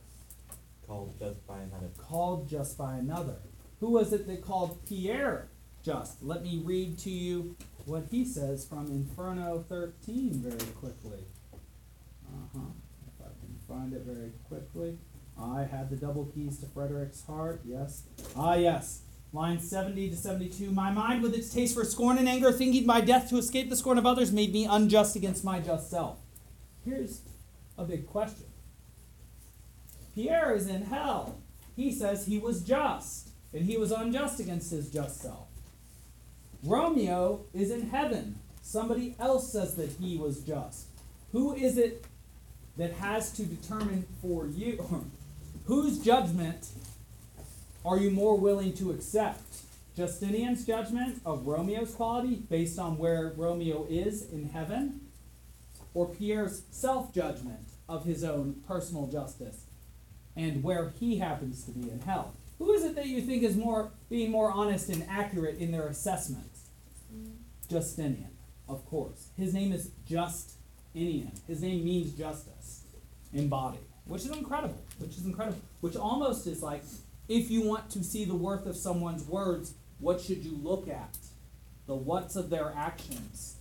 Called 0.87 1.19
just 1.19 1.45
by 1.45 1.59
another. 1.59 1.89
Called 1.97 2.47
just 2.47 2.77
by 2.77 2.95
another. 2.95 3.35
Who 3.81 3.91
was 3.91 4.13
it 4.13 4.25
that 4.27 4.41
called 4.41 4.85
Pierre 4.85 5.49
just? 5.83 6.23
Let 6.23 6.41
me 6.41 6.61
read 6.63 6.97
to 6.99 7.09
you 7.09 7.57
what 7.85 8.05
he 8.09 8.23
says 8.23 8.65
from 8.65 8.87
Inferno 8.87 9.65
13 9.67 10.35
very 10.35 10.71
quickly. 10.71 11.25
Uh 12.25 12.47
huh. 12.53 12.59
If 13.07 13.25
I 13.25 13.29
can 13.41 13.59
find 13.67 13.93
it 13.93 14.03
very 14.05 14.31
quickly. 14.47 14.97
I 15.39 15.63
had 15.63 15.89
the 15.89 15.97
double 15.97 16.25
keys 16.25 16.59
to 16.59 16.65
Frederick's 16.67 17.23
heart. 17.25 17.61
Yes. 17.65 18.03
Ah, 18.35 18.55
yes. 18.55 19.01
Line 19.33 19.59
70 19.59 20.09
to 20.09 20.15
72. 20.15 20.71
My 20.71 20.91
mind, 20.91 21.21
with 21.21 21.33
its 21.33 21.53
taste 21.53 21.75
for 21.75 21.83
scorn 21.83 22.17
and 22.17 22.29
anger, 22.29 22.51
thinking 22.51 22.85
by 22.85 23.01
death 23.01 23.29
to 23.29 23.37
escape 23.37 23.69
the 23.69 23.75
scorn 23.75 23.97
of 23.97 24.05
others, 24.05 24.31
made 24.31 24.53
me 24.53 24.65
unjust 24.65 25.15
against 25.15 25.43
my 25.43 25.59
just 25.59 25.89
self. 25.89 26.17
Here's 26.85 27.21
a 27.77 27.83
big 27.83 28.07
question 28.07 28.45
Pierre 30.15 30.55
is 30.55 30.67
in 30.67 30.83
hell. 30.83 31.39
He 31.75 31.91
says 31.91 32.25
he 32.25 32.39
was 32.39 32.63
just, 32.63 33.29
and 33.53 33.65
he 33.65 33.77
was 33.77 33.91
unjust 33.91 34.39
against 34.39 34.71
his 34.71 34.89
just 34.89 35.21
self. 35.21 35.47
Romeo 36.63 37.41
is 37.53 37.69
in 37.69 37.89
heaven. 37.89 38.39
Somebody 38.61 39.15
else 39.19 39.51
says 39.51 39.75
that 39.75 39.91
he 39.99 40.17
was 40.17 40.39
just. 40.39 40.87
Who 41.33 41.53
is 41.53 41.77
it 41.77 42.05
that 42.77 42.93
has 42.93 43.31
to 43.33 43.43
determine 43.43 44.07
for 44.21 44.47
you? 44.47 45.05
Whose 45.65 45.99
judgment 45.99 46.69
are 47.85 47.97
you 47.97 48.11
more 48.11 48.37
willing 48.37 48.73
to 48.73 48.91
accept? 48.91 49.41
Justinian's 49.95 50.65
judgment 50.65 51.21
of 51.25 51.47
Romeo's 51.47 51.93
quality 51.93 52.35
based 52.35 52.77
on 52.77 52.97
where 52.97 53.33
Romeo 53.35 53.87
is 53.89 54.29
in 54.31 54.49
heaven? 54.49 55.01
Or 55.93 56.07
Pierre's 56.07 56.63
self 56.69 57.13
judgment 57.13 57.69
of 57.89 58.05
his 58.05 58.23
own 58.23 58.61
personal 58.67 59.07
justice 59.07 59.63
and 60.35 60.63
where 60.63 60.93
he 60.99 61.17
happens 61.17 61.63
to 61.63 61.71
be 61.71 61.89
in 61.89 61.99
hell? 62.01 62.33
Who 62.59 62.71
is 62.73 62.83
it 62.83 62.95
that 62.95 63.07
you 63.07 63.21
think 63.21 63.43
is 63.43 63.55
more 63.55 63.91
being 64.09 64.29
more 64.31 64.51
honest 64.51 64.89
and 64.89 65.05
accurate 65.09 65.57
in 65.57 65.71
their 65.71 65.87
assessments? 65.87 66.65
Justinian, 67.69 68.29
of 68.69 68.85
course. 68.85 69.27
His 69.37 69.53
name 69.53 69.73
is 69.73 69.91
Justinian. 70.07 71.31
His 71.47 71.61
name 71.61 71.83
means 71.83 72.13
justice 72.13 72.83
body, 73.49 73.79
which 74.05 74.25
is 74.25 74.31
incredible. 74.31 74.81
Which 74.99 75.17
is 75.17 75.25
incredible. 75.25 75.59
Which 75.81 75.95
almost 75.95 76.47
is 76.47 76.63
like 76.63 76.83
if 77.27 77.51
you 77.51 77.61
want 77.61 77.89
to 77.91 78.03
see 78.03 78.25
the 78.25 78.35
worth 78.35 78.65
of 78.65 78.75
someone's 78.75 79.23
words, 79.23 79.73
what 79.99 80.21
should 80.21 80.43
you 80.43 80.57
look 80.61 80.87
at? 80.87 81.17
The 81.85 81.95
what's 81.95 82.35
of 82.35 82.49
their 82.49 82.73
actions. 82.75 83.55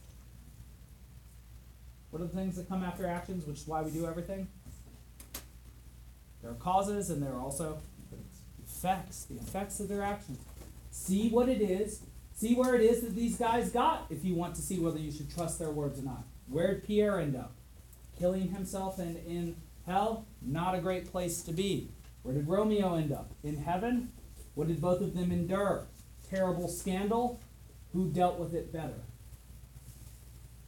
What 2.11 2.23
are 2.23 2.27
the 2.27 2.37
things 2.37 2.57
that 2.57 2.69
come 2.69 2.83
after 2.83 3.07
actions, 3.07 3.47
which 3.47 3.59
is 3.59 3.67
why 3.67 3.83
we 3.83 3.91
do 3.91 4.07
everything? 4.07 4.49
There 6.43 6.51
are 6.51 6.55
causes 6.55 7.11
and 7.11 7.23
there 7.23 7.33
are 7.33 7.41
also 7.41 7.79
effects, 8.65 9.25
the 9.25 9.37
effects 9.37 9.81
of 9.81 9.89
their 9.89 10.03
actions. 10.03 10.39
See 10.91 11.29
what 11.29 11.49
it 11.49 11.61
is. 11.61 12.01
See 12.35 12.55
where 12.55 12.75
it 12.75 12.83
is 12.83 13.01
that 13.01 13.15
these 13.15 13.37
guys 13.37 13.71
got 13.71 14.07
if 14.11 14.25
you 14.25 14.35
want 14.35 14.55
to 14.57 14.63
see 14.63 14.79
whether 14.79 14.99
you 14.99 15.11
should 15.11 15.35
trust 15.35 15.59
their 15.59 15.71
words 15.71 15.99
or 15.99 16.03
not. 16.03 16.25
Where 16.49 16.75
did 16.75 16.85
Pierre 16.85 17.19
end 17.19 17.35
up? 17.35 17.53
Killing 18.19 18.49
himself 18.49 18.99
and 18.99 19.17
in 19.27 19.57
hell? 19.87 20.27
Not 20.43 20.75
a 20.75 20.79
great 20.79 21.11
place 21.11 21.43
to 21.43 21.53
be. 21.53 21.89
Where 22.27 22.35
did 22.35 22.49
Romeo 22.49 22.97
end 22.97 23.13
up? 23.13 23.31
In 23.45 23.57
heaven? 23.57 24.11
What 24.57 24.67
did 24.67 24.81
both 24.81 25.01
of 25.01 25.15
them 25.15 25.31
endure? 25.31 25.87
Terrible 26.29 26.67
scandal? 26.67 27.39
Who 27.93 28.09
dealt 28.09 28.41
with 28.41 28.53
it 28.53 28.73
better? 28.73 28.99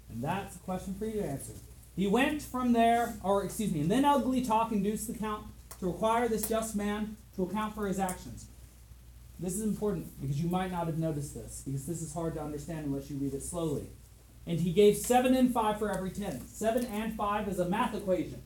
And 0.09 0.23
that's 0.23 0.55
a 0.55 0.61
question 0.61 0.95
for 0.95 1.05
you 1.05 1.15
to 1.15 1.27
answer. 1.27 1.55
He 1.97 2.07
went 2.07 2.43
from 2.43 2.75
there, 2.75 3.15
or 3.25 3.43
excuse 3.43 3.73
me, 3.73 3.81
and 3.81 3.91
then 3.91 4.05
ugly 4.05 4.45
talk 4.45 4.71
induced 4.71 5.09
the 5.09 5.19
count 5.19 5.47
to 5.81 5.87
require 5.87 6.29
this 6.29 6.49
just 6.49 6.77
man 6.77 7.17
to 7.35 7.43
account 7.43 7.75
for 7.75 7.89
his 7.89 7.99
actions. 7.99 8.47
This 9.41 9.55
is 9.55 9.63
important 9.63 10.21
because 10.21 10.41
you 10.41 10.49
might 10.49 10.71
not 10.71 10.87
have 10.87 10.99
noticed 10.99 11.35
this, 11.35 11.65
because 11.67 11.87
this 11.87 12.03
is 12.03 12.15
hard 12.15 12.35
to 12.35 12.41
understand 12.41 12.87
unless 12.87 13.11
you 13.11 13.17
read 13.17 13.35
it 13.35 13.43
slowly. 13.43 13.89
And 14.47 14.61
he 14.61 14.73
gave 14.73 14.97
7 14.97 15.35
and 15.35 15.53
5 15.53 15.79
for 15.81 15.91
every 15.91 16.11
10. 16.11 16.47
7 16.47 16.87
and 16.87 17.17
5 17.17 17.49
is 17.49 17.59
a 17.59 17.69
math 17.69 17.97
equation. 17.97 18.43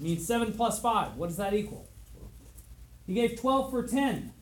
It 0.00 0.02
means 0.02 0.26
7 0.26 0.54
plus 0.54 0.80
5. 0.80 1.14
What 1.14 1.28
does 1.28 1.36
that 1.36 1.54
equal? 1.54 1.88
He 3.06 3.14
gave 3.14 3.40
12 3.40 3.70
for 3.70 3.86
10. 3.86 4.32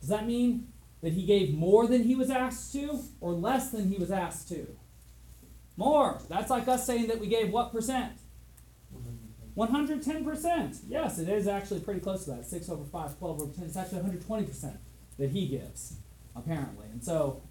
Does 0.00 0.08
that 0.08 0.26
mean 0.26 0.68
that 1.02 1.12
he 1.12 1.24
gave 1.24 1.54
more 1.54 1.86
than 1.86 2.04
he 2.04 2.14
was 2.14 2.30
asked 2.30 2.72
to 2.72 3.00
or 3.20 3.32
less 3.32 3.70
than 3.70 3.90
he 3.90 3.96
was 3.96 4.10
asked 4.10 4.48
to? 4.48 4.66
More. 5.76 6.20
That's 6.28 6.50
like 6.50 6.68
us 6.68 6.86
saying 6.86 7.08
that 7.08 7.20
we 7.20 7.26
gave 7.26 7.50
what 7.50 7.72
percent? 7.72 8.12
110%. 9.56 10.80
Yes, 10.86 11.18
it 11.18 11.28
is 11.28 11.48
actually 11.48 11.80
pretty 11.80 12.00
close 12.00 12.24
to 12.24 12.32
that. 12.32 12.44
6 12.44 12.68
over 12.68 12.84
5, 12.84 13.18
12 13.18 13.42
over 13.42 13.52
10. 13.52 13.64
It's 13.64 13.76
actually 13.76 14.00
120% 14.00 14.76
that 15.18 15.30
he 15.30 15.48
gives, 15.48 15.94
apparently. 16.34 16.86
And 16.92 17.02
so, 17.02 17.42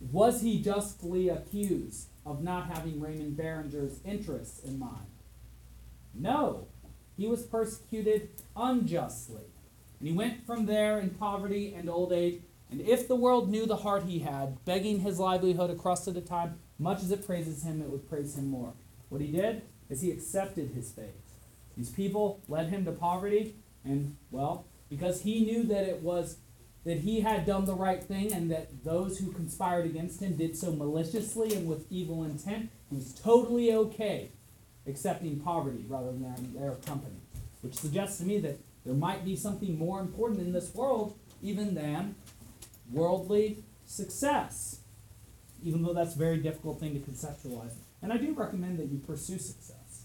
was 0.00 0.42
he 0.42 0.62
justly 0.62 1.28
accused 1.30 2.08
of 2.26 2.42
not 2.42 2.66
having 2.66 3.00
Raymond 3.00 3.36
Berenger's 3.36 4.00
interests 4.04 4.60
in 4.60 4.78
mind? 4.78 5.06
No. 6.14 6.68
He 7.18 7.26
was 7.26 7.42
persecuted 7.42 8.30
unjustly. 8.56 9.42
And 9.98 10.08
he 10.08 10.14
went 10.14 10.46
from 10.46 10.66
there 10.66 11.00
in 11.00 11.10
poverty 11.10 11.74
and 11.74 11.90
old 11.90 12.12
age. 12.12 12.40
And 12.70 12.80
if 12.80 13.08
the 13.08 13.16
world 13.16 13.50
knew 13.50 13.66
the 13.66 13.76
heart 13.76 14.04
he 14.04 14.20
had, 14.20 14.64
begging 14.64 15.00
his 15.00 15.18
livelihood 15.18 15.70
across 15.70 16.06
at 16.06 16.16
a 16.16 16.20
time, 16.20 16.60
much 16.78 17.02
as 17.02 17.10
it 17.10 17.26
praises 17.26 17.64
him, 17.64 17.82
it 17.82 17.90
would 17.90 18.08
praise 18.08 18.36
him 18.36 18.48
more. 18.48 18.72
What 19.08 19.20
he 19.20 19.32
did 19.32 19.62
is 19.90 20.00
he 20.00 20.12
accepted 20.12 20.70
his 20.70 20.92
fate. 20.92 21.14
These 21.76 21.90
people 21.90 22.40
led 22.46 22.68
him 22.68 22.84
to 22.84 22.92
poverty, 22.92 23.56
and 23.84 24.16
well, 24.30 24.66
because 24.88 25.22
he 25.22 25.44
knew 25.44 25.64
that 25.64 25.84
it 25.84 26.02
was 26.02 26.38
that 26.84 26.98
he 26.98 27.20
had 27.20 27.44
done 27.44 27.64
the 27.64 27.74
right 27.74 28.02
thing 28.02 28.32
and 28.32 28.50
that 28.50 28.84
those 28.84 29.18
who 29.18 29.32
conspired 29.32 29.84
against 29.84 30.22
him 30.22 30.36
did 30.36 30.56
so 30.56 30.72
maliciously 30.72 31.54
and 31.54 31.68
with 31.68 31.90
evil 31.90 32.24
intent, 32.24 32.70
he 32.88 32.96
was 32.96 33.12
totally 33.12 33.72
okay 33.72 34.30
accepting 34.88 35.40
poverty 35.40 35.84
rather 35.88 36.12
than 36.12 36.54
their 36.54 36.72
company. 36.86 37.16
Which 37.60 37.74
suggests 37.74 38.18
to 38.18 38.24
me 38.24 38.38
that 38.40 38.58
there 38.84 38.94
might 38.94 39.24
be 39.24 39.36
something 39.36 39.78
more 39.78 40.00
important 40.00 40.40
in 40.40 40.52
this 40.52 40.74
world 40.74 41.18
even 41.42 41.74
than 41.74 42.14
worldly 42.92 43.62
success. 43.84 44.80
Even 45.62 45.82
though 45.82 45.92
that's 45.92 46.14
a 46.14 46.18
very 46.18 46.38
difficult 46.38 46.80
thing 46.80 46.94
to 46.94 47.00
conceptualize. 47.10 47.72
And 48.00 48.12
I 48.12 48.16
do 48.16 48.32
recommend 48.32 48.78
that 48.78 48.86
you 48.86 48.98
pursue 48.98 49.38
success. 49.38 50.02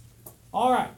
All 0.51 0.71
right. 0.71 0.91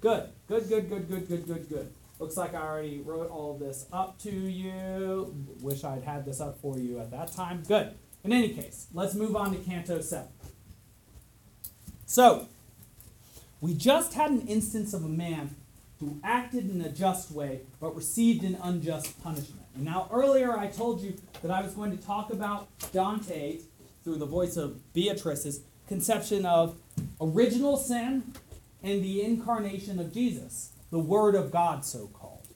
Good. 0.00 0.30
Good, 0.48 0.68
good, 0.68 0.88
good, 0.88 1.08
good, 1.08 1.28
good, 1.28 1.46
good, 1.46 1.68
good. 1.68 1.92
Looks 2.18 2.36
like 2.36 2.54
I 2.54 2.60
already 2.60 3.00
wrote 3.00 3.30
all 3.30 3.56
this 3.56 3.86
up 3.92 4.18
to 4.20 4.30
you. 4.30 5.34
Wish 5.62 5.84
I'd 5.84 6.04
had 6.04 6.24
this 6.24 6.40
up 6.40 6.60
for 6.60 6.78
you 6.78 6.98
at 6.98 7.10
that 7.10 7.32
time. 7.32 7.62
Good. 7.66 7.94
In 8.22 8.32
any 8.32 8.50
case, 8.50 8.88
let's 8.92 9.14
move 9.14 9.34
on 9.34 9.52
to 9.52 9.58
Canto 9.58 10.00
7. 10.00 10.28
So, 12.04 12.48
we 13.60 13.74
just 13.74 14.14
had 14.14 14.30
an 14.30 14.46
instance 14.46 14.94
of 14.94 15.04
a 15.04 15.08
man 15.08 15.56
who 15.98 16.18
acted 16.24 16.70
in 16.70 16.80
a 16.80 16.88
just 16.88 17.30
way 17.30 17.60
but 17.78 17.94
received 17.94 18.42
an 18.42 18.56
unjust 18.62 19.22
punishment. 19.22 19.66
And 19.74 19.84
now, 19.84 20.08
earlier 20.10 20.56
I 20.56 20.66
told 20.66 21.02
you 21.02 21.14
that 21.42 21.50
I 21.50 21.60
was 21.60 21.74
going 21.74 21.96
to 21.96 22.02
talk 22.02 22.32
about 22.32 22.68
Dante 22.92 23.60
through 24.02 24.16
the 24.16 24.26
voice 24.26 24.56
of 24.56 24.92
Beatrice's 24.92 25.60
conception 25.86 26.46
of 26.46 26.76
original 27.20 27.76
sin 27.76 28.32
and 28.82 29.04
the 29.04 29.22
incarnation 29.22 29.98
of 29.98 30.12
Jesus, 30.12 30.72
the 30.90 30.98
Word 30.98 31.34
of 31.34 31.50
God, 31.50 31.84
so 31.84 32.06
called. 32.08 32.46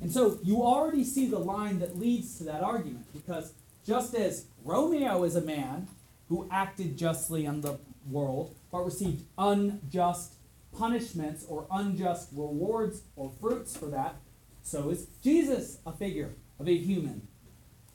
And 0.00 0.10
so 0.10 0.38
you 0.42 0.62
already 0.62 1.04
see 1.04 1.26
the 1.26 1.38
line 1.38 1.80
that 1.80 1.98
leads 1.98 2.38
to 2.38 2.44
that 2.44 2.62
argument, 2.62 3.06
because 3.12 3.52
just 3.86 4.14
as 4.14 4.46
Romeo 4.64 5.24
is 5.24 5.36
a 5.36 5.42
man 5.42 5.88
who 6.28 6.48
acted 6.50 6.96
justly 6.96 7.44
in 7.44 7.60
the 7.60 7.78
world, 8.10 8.54
but 8.70 8.84
received 8.84 9.24
unjust 9.38 10.34
punishments 10.76 11.44
or 11.48 11.66
unjust 11.70 12.28
rewards 12.32 13.02
or 13.16 13.32
fruits 13.40 13.76
for 13.76 13.86
that, 13.86 14.16
so 14.62 14.90
is 14.90 15.06
Jesus 15.22 15.78
a 15.84 15.92
figure 15.92 16.34
of 16.58 16.68
a 16.68 16.76
human 16.76 17.26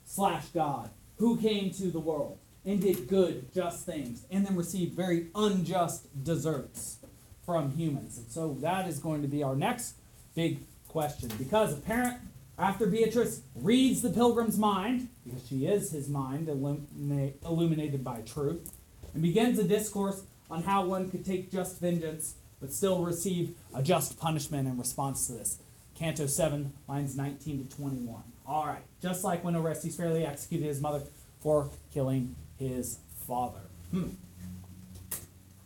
slash 0.04 0.46
God 0.48 0.90
who 1.16 1.38
came 1.38 1.70
to 1.70 1.90
the 1.90 2.00
world 2.00 2.38
and 2.64 2.80
did 2.80 3.08
good, 3.08 3.52
just 3.54 3.86
things, 3.86 4.26
and 4.30 4.44
then 4.44 4.56
received 4.56 4.94
very 4.94 5.28
unjust 5.34 6.08
deserts 6.24 6.98
from 7.44 7.70
humans. 7.70 8.18
And 8.18 8.28
so 8.28 8.56
that 8.60 8.88
is 8.88 8.98
going 8.98 9.22
to 9.22 9.28
be 9.28 9.42
our 9.42 9.56
next 9.56 9.94
big 10.34 10.58
question. 10.88 11.30
Because 11.38 11.72
apparent 11.72 12.18
after 12.58 12.86
Beatrice 12.86 13.42
reads 13.54 14.02
the 14.02 14.10
pilgrim's 14.10 14.58
mind, 14.58 15.08
because 15.24 15.46
she 15.46 15.66
is 15.66 15.92
his 15.92 16.08
mind 16.08 16.48
illuminated 16.48 18.02
by 18.02 18.20
truth, 18.22 18.72
and 19.14 19.22
begins 19.22 19.58
a 19.58 19.64
discourse 19.64 20.24
on 20.50 20.62
how 20.62 20.84
one 20.84 21.10
could 21.10 21.24
take 21.24 21.50
just 21.50 21.80
vengeance 21.80 22.34
but 22.60 22.72
still 22.72 23.04
receive 23.04 23.54
a 23.74 23.82
just 23.82 24.18
punishment 24.18 24.66
in 24.66 24.78
response 24.78 25.26
to 25.26 25.34
this. 25.34 25.58
Canto 25.94 26.26
7, 26.26 26.72
lines 26.88 27.16
19 27.16 27.66
to 27.66 27.76
21. 27.76 28.22
All 28.46 28.66
right, 28.66 28.82
just 29.02 29.24
like 29.24 29.44
when 29.44 29.54
Orestes 29.56 29.96
fairly 29.96 30.24
executed 30.24 30.66
his 30.66 30.80
mother 30.80 31.02
for 31.40 31.70
killing 31.92 32.34
his 32.58 32.98
father. 33.26 33.60
Hmm. 33.90 34.10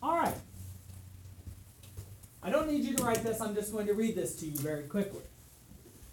All 0.03 0.17
right, 0.17 0.35
I 2.43 2.51
don't 2.51 2.71
need 2.71 2.85
you 2.85 2.97
to 2.97 3.05
write 3.05 3.23
this, 3.23 3.41
I'm 3.41 3.55
just 3.55 3.73
going 3.73 3.87
to 3.87 3.95
read 3.95 4.15
this 4.15 4.35
to 4.37 4.47
you 4.47 4.57
very 4.57 4.85
quickly. 4.85 5.21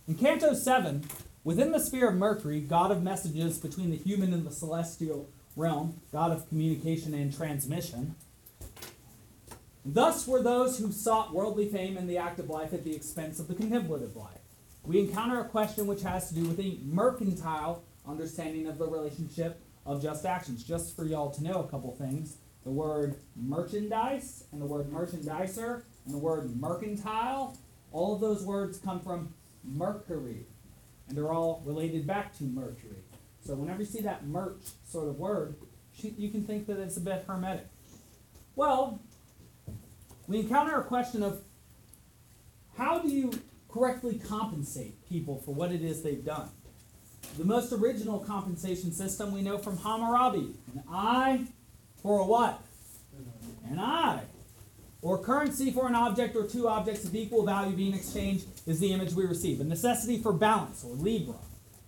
In 0.08 0.16
Canto 0.16 0.54
7, 0.54 1.06
within 1.44 1.72
the 1.72 1.80
sphere 1.80 2.10
of 2.10 2.16
Mercury, 2.16 2.60
god 2.60 2.92
of 2.92 3.02
messages 3.02 3.58
between 3.58 3.92
the 3.92 3.98
human 3.98 4.34
and 4.34 4.46
the 4.46 4.52
celestial 4.52 5.30
realm, 5.56 6.02
god 6.12 6.32
of 6.32 6.48
communication 6.50 7.14
and 7.14 7.36
transmission, 7.36 8.16
thus 9.86 10.28
were 10.28 10.42
those 10.42 10.80
who 10.80 10.92
sought 10.92 11.34
worldly 11.34 11.68
fame 11.68 11.98
in 11.98 12.08
the 12.08 12.18
active 12.18 12.50
life 12.50 12.74
at 12.74 12.84
the 12.84 12.96
expense 12.96 13.40
of 13.40 13.48
the 13.48 13.56
contemplative 13.56 14.16
life. 14.16 14.40
We 14.84 15.00
encounter 15.00 15.42
a 15.42 15.46
question 15.46 15.88
which 15.88 16.04
has 16.04 16.30
to 16.30 16.36
do 16.36 16.46
with 16.46 16.60
a 16.60 16.80
mercantile 16.84 17.84
understanding 18.08 18.68
of 18.68 18.78
the 18.78 18.88
relationship 18.88 19.60
of 19.86 20.02
just 20.02 20.26
actions. 20.26 20.64
Just 20.64 20.96
for 20.96 21.06
y'all 21.06 21.32
to 21.32 21.44
know 21.44 21.64
a 21.64 21.68
couple 21.68 21.94
things, 21.96 22.38
the 22.64 22.72
word 22.72 23.16
merchandise 23.36 24.46
and 24.52 24.62
the 24.62 24.66
word 24.66 24.90
merchandiser 24.92 25.84
and 26.06 26.14
the 26.14 26.18
word 26.18 26.56
mercantile, 26.60 27.58
all 27.92 28.16
of 28.16 28.22
those 28.22 28.44
words 28.44 28.80
come 28.80 29.00
from 29.00 29.34
Mercury, 29.64 30.46
and 31.08 31.18
they're 31.18 31.32
all 31.32 31.62
related 31.66 32.08
back 32.08 32.38
to 32.38 32.44
Mercury. 32.44 33.04
So 33.42 33.56
whenever 33.56 33.80
you 33.80 33.86
see 33.86 34.02
that 34.02 34.26
merch 34.26 34.62
sort 34.86 35.08
of 35.08 35.18
word, 35.18 35.56
you 36.02 36.30
can 36.30 36.44
think 36.44 36.68
that 36.68 36.80
it's 36.80 36.98
a 36.98 37.02
bit 37.02 37.24
hermetic. 37.28 37.68
Well, 38.56 39.02
we 40.28 40.40
encounter 40.40 40.76
a 40.76 40.84
question 40.84 41.24
of 41.24 41.42
how 42.78 43.00
do 43.00 43.10
you 43.10 43.32
correctly 43.70 44.20
compensate 44.20 45.08
people 45.08 45.42
for 45.46 45.54
what 45.54 45.72
it 45.72 45.82
is 45.82 46.04
they've 46.04 46.24
done? 46.24 46.50
The 47.38 47.46
most 47.46 47.74
original 47.74 48.20
compensation 48.20 48.92
system 48.92 49.32
we 49.32 49.42
know 49.42 49.58
from 49.58 49.78
Hammurabi 49.78 50.54
an 50.74 50.84
eye 50.90 51.46
for 52.02 52.20
a 52.20 52.26
what? 52.26 52.62
An 53.70 53.80
eye 53.80 54.24
or 55.02 55.18
currency 55.18 55.72
for 55.72 55.88
an 55.88 55.96
object 55.96 56.36
or 56.36 56.46
two 56.46 56.68
objects 56.68 57.06
of 57.06 57.16
equal 57.16 57.46
value 57.46 57.76
being 57.76 57.94
exchanged 57.94 58.46
is 58.66 58.80
the 58.80 58.92
image 58.92 59.14
we 59.14 59.26
receive. 59.26 59.62
A 59.62 59.64
necessity 59.64 60.22
for 60.22 60.34
balance, 60.34 60.84
or 60.84 60.96
libra, 60.96 61.36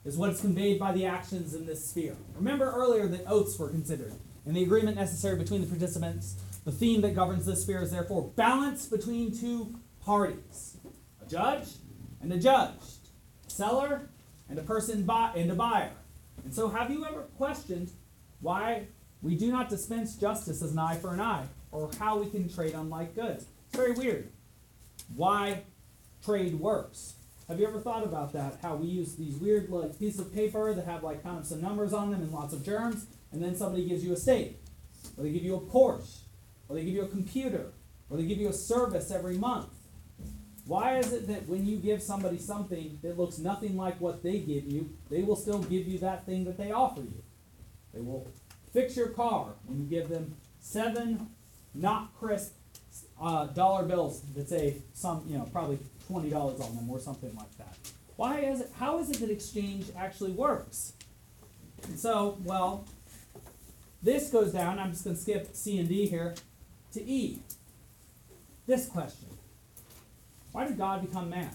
is 0.05 0.17
what 0.17 0.29
is 0.29 0.39
conveyed 0.39 0.79
by 0.79 0.91
the 0.93 1.05
actions 1.05 1.53
in 1.53 1.65
this 1.65 1.89
sphere. 1.89 2.15
Remember 2.35 2.71
earlier 2.71 3.07
that 3.07 3.25
oaths 3.27 3.57
were 3.57 3.69
considered. 3.69 4.13
and 4.45 4.55
the 4.55 4.63
agreement 4.63 4.95
necessary 4.95 5.37
between 5.37 5.61
the 5.61 5.67
participants, 5.67 6.35
the 6.65 6.71
theme 6.71 7.01
that 7.01 7.15
governs 7.15 7.45
this 7.45 7.63
sphere 7.63 7.81
is 7.81 7.91
therefore 7.91 8.31
balance 8.35 8.85
between 8.85 9.37
two 9.37 9.79
parties 10.03 10.77
a 11.21 11.29
judge 11.29 11.67
and 12.21 12.31
a 12.31 12.37
judged, 12.37 13.09
a 13.47 13.49
seller 13.49 14.09
and 14.49 14.57
a 14.57 14.63
person 14.63 15.03
buy, 15.03 15.31
and 15.35 15.51
a 15.51 15.55
buyer. 15.55 15.91
And 16.43 16.53
so, 16.53 16.69
have 16.69 16.89
you 16.89 17.05
ever 17.05 17.21
questioned 17.37 17.91
why 18.41 18.87
we 19.21 19.35
do 19.35 19.51
not 19.51 19.69
dispense 19.69 20.15
justice 20.15 20.61
as 20.61 20.71
an 20.71 20.79
eye 20.79 20.95
for 20.95 21.13
an 21.13 21.19
eye? 21.19 21.45
or 21.71 21.89
how 21.99 22.17
we 22.17 22.29
can 22.29 22.49
trade 22.49 22.73
unlike 22.73 23.15
goods. 23.15 23.45
It's 23.67 23.75
very 23.75 23.91
weird. 23.91 24.29
Why 25.15 25.63
trade 26.23 26.59
works. 26.59 27.15
Have 27.47 27.59
you 27.59 27.67
ever 27.67 27.79
thought 27.79 28.03
about 28.03 28.33
that? 28.33 28.59
How 28.61 28.75
we 28.75 28.87
use 28.87 29.15
these 29.15 29.35
weird 29.35 29.69
like 29.69 29.97
pieces 29.97 30.19
of 30.19 30.33
paper 30.33 30.73
that 30.73 30.85
have 30.85 31.03
like 31.03 31.23
kind 31.23 31.39
of 31.39 31.45
some 31.45 31.61
numbers 31.61 31.93
on 31.93 32.11
them 32.11 32.21
and 32.21 32.31
lots 32.31 32.53
of 32.53 32.63
germs, 32.63 33.07
and 33.31 33.41
then 33.41 33.55
somebody 33.55 33.87
gives 33.87 34.03
you 34.03 34.13
a 34.13 34.17
steak, 34.17 34.61
or 35.17 35.23
they 35.23 35.31
give 35.31 35.43
you 35.43 35.55
a 35.55 35.61
Porsche, 35.61 36.19
or 36.69 36.75
they 36.75 36.85
give 36.85 36.93
you 36.93 37.01
a 37.01 37.07
computer, 37.07 37.71
or 38.09 38.17
they 38.17 38.23
give 38.23 38.37
you 38.37 38.47
a 38.47 38.53
service 38.53 39.11
every 39.11 39.37
month. 39.37 39.67
Why 40.65 40.99
is 40.99 41.11
it 41.11 41.27
that 41.27 41.49
when 41.49 41.65
you 41.65 41.77
give 41.77 42.01
somebody 42.01 42.37
something 42.37 42.99
that 43.01 43.17
looks 43.17 43.39
nothing 43.39 43.75
like 43.75 43.99
what 43.99 44.21
they 44.21 44.37
give 44.37 44.65
you, 44.65 44.91
they 45.09 45.23
will 45.23 45.35
still 45.35 45.59
give 45.63 45.87
you 45.87 45.97
that 45.99 46.27
thing 46.27 46.45
that 46.45 46.57
they 46.57 46.71
offer 46.71 47.01
you? 47.01 47.23
They 47.91 48.01
will 48.01 48.27
fix 48.71 48.95
your 48.95 49.09
car 49.09 49.47
when 49.65 49.79
you 49.79 49.85
give 49.85 50.09
them 50.09 50.35
seven 50.59 51.31
not 51.73 52.15
crisp 52.19 52.53
uh, 53.19 53.47
dollar 53.47 53.83
bills 53.83 54.21
that 54.35 54.47
say 54.47 54.77
some, 54.93 55.23
you 55.27 55.37
know, 55.37 55.49
probably 55.51 55.79
twenty 56.07 56.29
dollars 56.29 56.61
on 56.61 56.75
them 56.75 56.89
or 56.89 56.99
something 56.99 57.35
like 57.35 57.57
that. 57.57 57.75
Why 58.15 58.39
is 58.39 58.61
it? 58.61 58.71
How 58.77 58.99
is 58.99 59.09
it 59.09 59.19
that 59.21 59.31
exchange 59.31 59.87
actually 59.97 60.31
works? 60.31 60.93
And 61.87 61.97
so, 61.97 62.37
well, 62.43 62.85
this 64.03 64.29
goes 64.29 64.51
down. 64.51 64.77
I'm 64.77 64.91
just 64.91 65.03
going 65.03 65.15
to 65.15 65.21
skip 65.21 65.55
C 65.55 65.79
and 65.79 65.89
D 65.89 66.05
here 66.05 66.35
to 66.93 67.03
E. 67.03 67.39
This 68.67 68.87
question: 68.87 69.29
Why 70.51 70.67
did 70.67 70.77
God 70.77 71.01
become 71.01 71.29
man? 71.29 71.51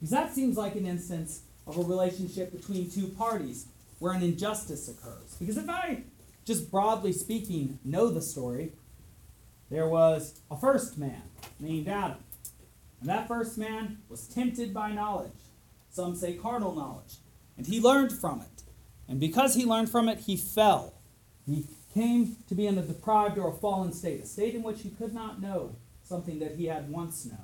Because 0.00 0.10
that 0.10 0.34
seems 0.34 0.56
like 0.56 0.74
an 0.74 0.86
instance 0.86 1.42
of 1.66 1.78
a 1.78 1.82
relationship 1.82 2.52
between 2.52 2.90
two 2.90 3.06
parties 3.08 3.66
where 3.98 4.12
an 4.12 4.22
injustice 4.22 4.88
occurs. 4.88 5.36
Because 5.38 5.56
if 5.56 5.68
I, 5.68 6.02
just 6.44 6.70
broadly 6.72 7.12
speaking, 7.12 7.78
know 7.84 8.08
the 8.08 8.20
story, 8.20 8.72
there 9.70 9.86
was 9.86 10.40
a 10.50 10.56
first 10.56 10.98
man 10.98 11.22
named 11.60 11.88
Adam. 11.88 12.18
And 13.00 13.08
that 13.08 13.28
first 13.28 13.56
man 13.56 13.98
was 14.08 14.26
tempted 14.26 14.74
by 14.74 14.92
knowledge. 14.92 15.30
Some 15.90 16.16
say 16.16 16.34
carnal 16.34 16.74
knowledge. 16.74 17.16
And 17.56 17.66
he 17.66 17.80
learned 17.80 18.12
from 18.12 18.40
it. 18.40 18.62
And 19.08 19.20
because 19.20 19.54
he 19.54 19.64
learned 19.64 19.90
from 19.90 20.08
it, 20.08 20.20
he 20.20 20.36
fell. 20.36 20.94
He 21.46 21.64
came 21.94 22.36
to 22.48 22.54
be 22.54 22.66
in 22.66 22.78
a 22.78 22.82
deprived 22.82 23.38
or 23.38 23.48
a 23.48 23.52
fallen 23.52 23.92
state, 23.92 24.22
a 24.22 24.26
state 24.26 24.54
in 24.54 24.62
which 24.62 24.82
he 24.82 24.90
could 24.90 25.14
not 25.14 25.40
know 25.40 25.76
something 26.02 26.38
that 26.38 26.56
he 26.56 26.66
had 26.66 26.90
once 26.90 27.26
known. 27.26 27.38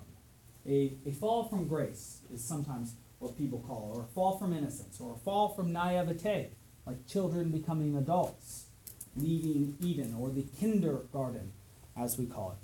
A, 0.66 0.92
a 1.06 1.12
fall 1.12 1.44
from 1.44 1.68
grace 1.68 2.18
is 2.32 2.44
sometimes 2.44 2.94
what 3.18 3.36
people 3.36 3.58
call, 3.66 3.92
or 3.94 4.02
a 4.02 4.06
fall 4.06 4.38
from 4.38 4.52
innocence, 4.52 5.00
or 5.00 5.14
a 5.14 5.18
fall 5.18 5.48
from 5.48 5.72
naivete, 5.72 6.50
like 6.86 7.06
children 7.06 7.50
becoming 7.50 7.96
adults, 7.96 8.66
leaving 9.16 9.76
Eden, 9.80 10.14
or 10.18 10.30
the 10.30 10.46
kindergarten, 10.58 11.52
as 11.96 12.16
we 12.16 12.26
call 12.26 12.52
it. 12.52 12.58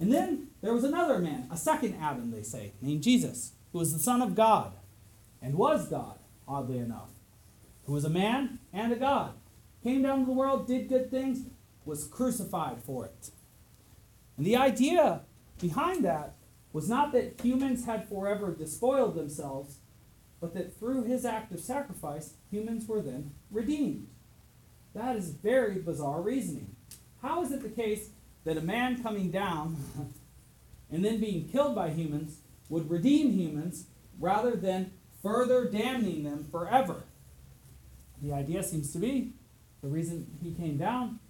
And 0.00 0.12
then 0.12 0.48
there 0.62 0.72
was 0.72 0.84
another 0.84 1.18
man, 1.18 1.48
a 1.50 1.56
second 1.56 1.96
Adam, 2.00 2.30
they 2.30 2.42
say, 2.42 2.72
named 2.80 3.02
Jesus, 3.02 3.52
who 3.72 3.78
was 3.78 3.92
the 3.92 3.98
Son 3.98 4.22
of 4.22 4.34
God, 4.34 4.72
and 5.42 5.54
was 5.54 5.88
God, 5.88 6.18
oddly 6.46 6.78
enough, 6.78 7.10
who 7.86 7.94
was 7.94 8.04
a 8.04 8.10
man 8.10 8.60
and 8.72 8.92
a 8.92 8.96
God, 8.96 9.32
came 9.82 10.02
down 10.02 10.20
to 10.20 10.26
the 10.26 10.32
world, 10.32 10.66
did 10.66 10.88
good 10.88 11.10
things, 11.10 11.44
was 11.84 12.04
crucified 12.04 12.82
for 12.82 13.06
it. 13.06 13.30
And 14.36 14.46
the 14.46 14.56
idea 14.56 15.22
behind 15.60 16.04
that 16.04 16.34
was 16.72 16.88
not 16.88 17.12
that 17.12 17.40
humans 17.42 17.86
had 17.86 18.08
forever 18.08 18.54
despoiled 18.54 19.14
themselves, 19.14 19.78
but 20.40 20.54
that 20.54 20.78
through 20.78 21.04
his 21.04 21.24
act 21.24 21.52
of 21.52 21.60
sacrifice, 21.60 22.34
humans 22.50 22.86
were 22.86 23.00
then 23.00 23.32
redeemed. 23.50 24.08
That 24.94 25.16
is 25.16 25.30
very 25.30 25.78
bizarre 25.78 26.20
reasoning. 26.20 26.76
How 27.22 27.42
is 27.42 27.52
it 27.52 27.62
the 27.62 27.68
case 27.68 28.10
that 28.44 28.56
a 28.56 28.62
man 28.62 29.02
coming 29.02 29.30
down 29.30 29.76
and 30.90 31.04
then 31.04 31.20
being 31.20 31.48
killed 31.48 31.74
by 31.74 31.90
humans 31.90 32.38
would 32.68 32.90
redeem 32.90 33.32
humans 33.32 33.86
rather 34.20 34.54
than 34.54 34.92
further 35.22 35.68
damning 35.68 36.24
them 36.24 36.46
forever? 36.50 37.04
The 38.22 38.32
idea 38.32 38.62
seems 38.62 38.92
to 38.92 38.98
be 38.98 39.32
the 39.82 39.88
reason 39.88 40.26
he 40.42 40.52
came 40.52 40.76
down 40.76 41.20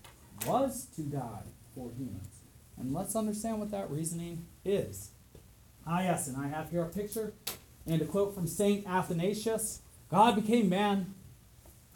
was 0.46 0.86
to 0.96 1.02
die 1.02 1.42
for 1.74 1.90
humans. 1.96 2.40
And 2.78 2.92
let's 2.92 3.16
understand 3.16 3.58
what 3.58 3.70
that 3.70 3.90
reasoning 3.90 4.46
is. 4.64 5.10
Ah, 5.86 6.00
yes, 6.00 6.28
and 6.28 6.36
I 6.36 6.48
have 6.48 6.70
here 6.70 6.82
a 6.82 6.88
picture 6.88 7.32
and 7.86 8.00
a 8.00 8.04
quote 8.04 8.34
from 8.34 8.46
St. 8.46 8.86
Athanasius 8.86 9.82
God 10.10 10.36
became 10.36 10.68
man 10.68 11.14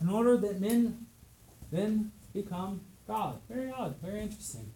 in 0.01 0.09
order 0.09 0.37
that 0.37 0.61
men 0.61 1.07
then 1.71 2.13
become 2.35 2.83
God. 3.07 3.41
Very 3.49 3.71
odd, 3.71 3.97
very 4.03 4.21
interesting. 4.21 4.73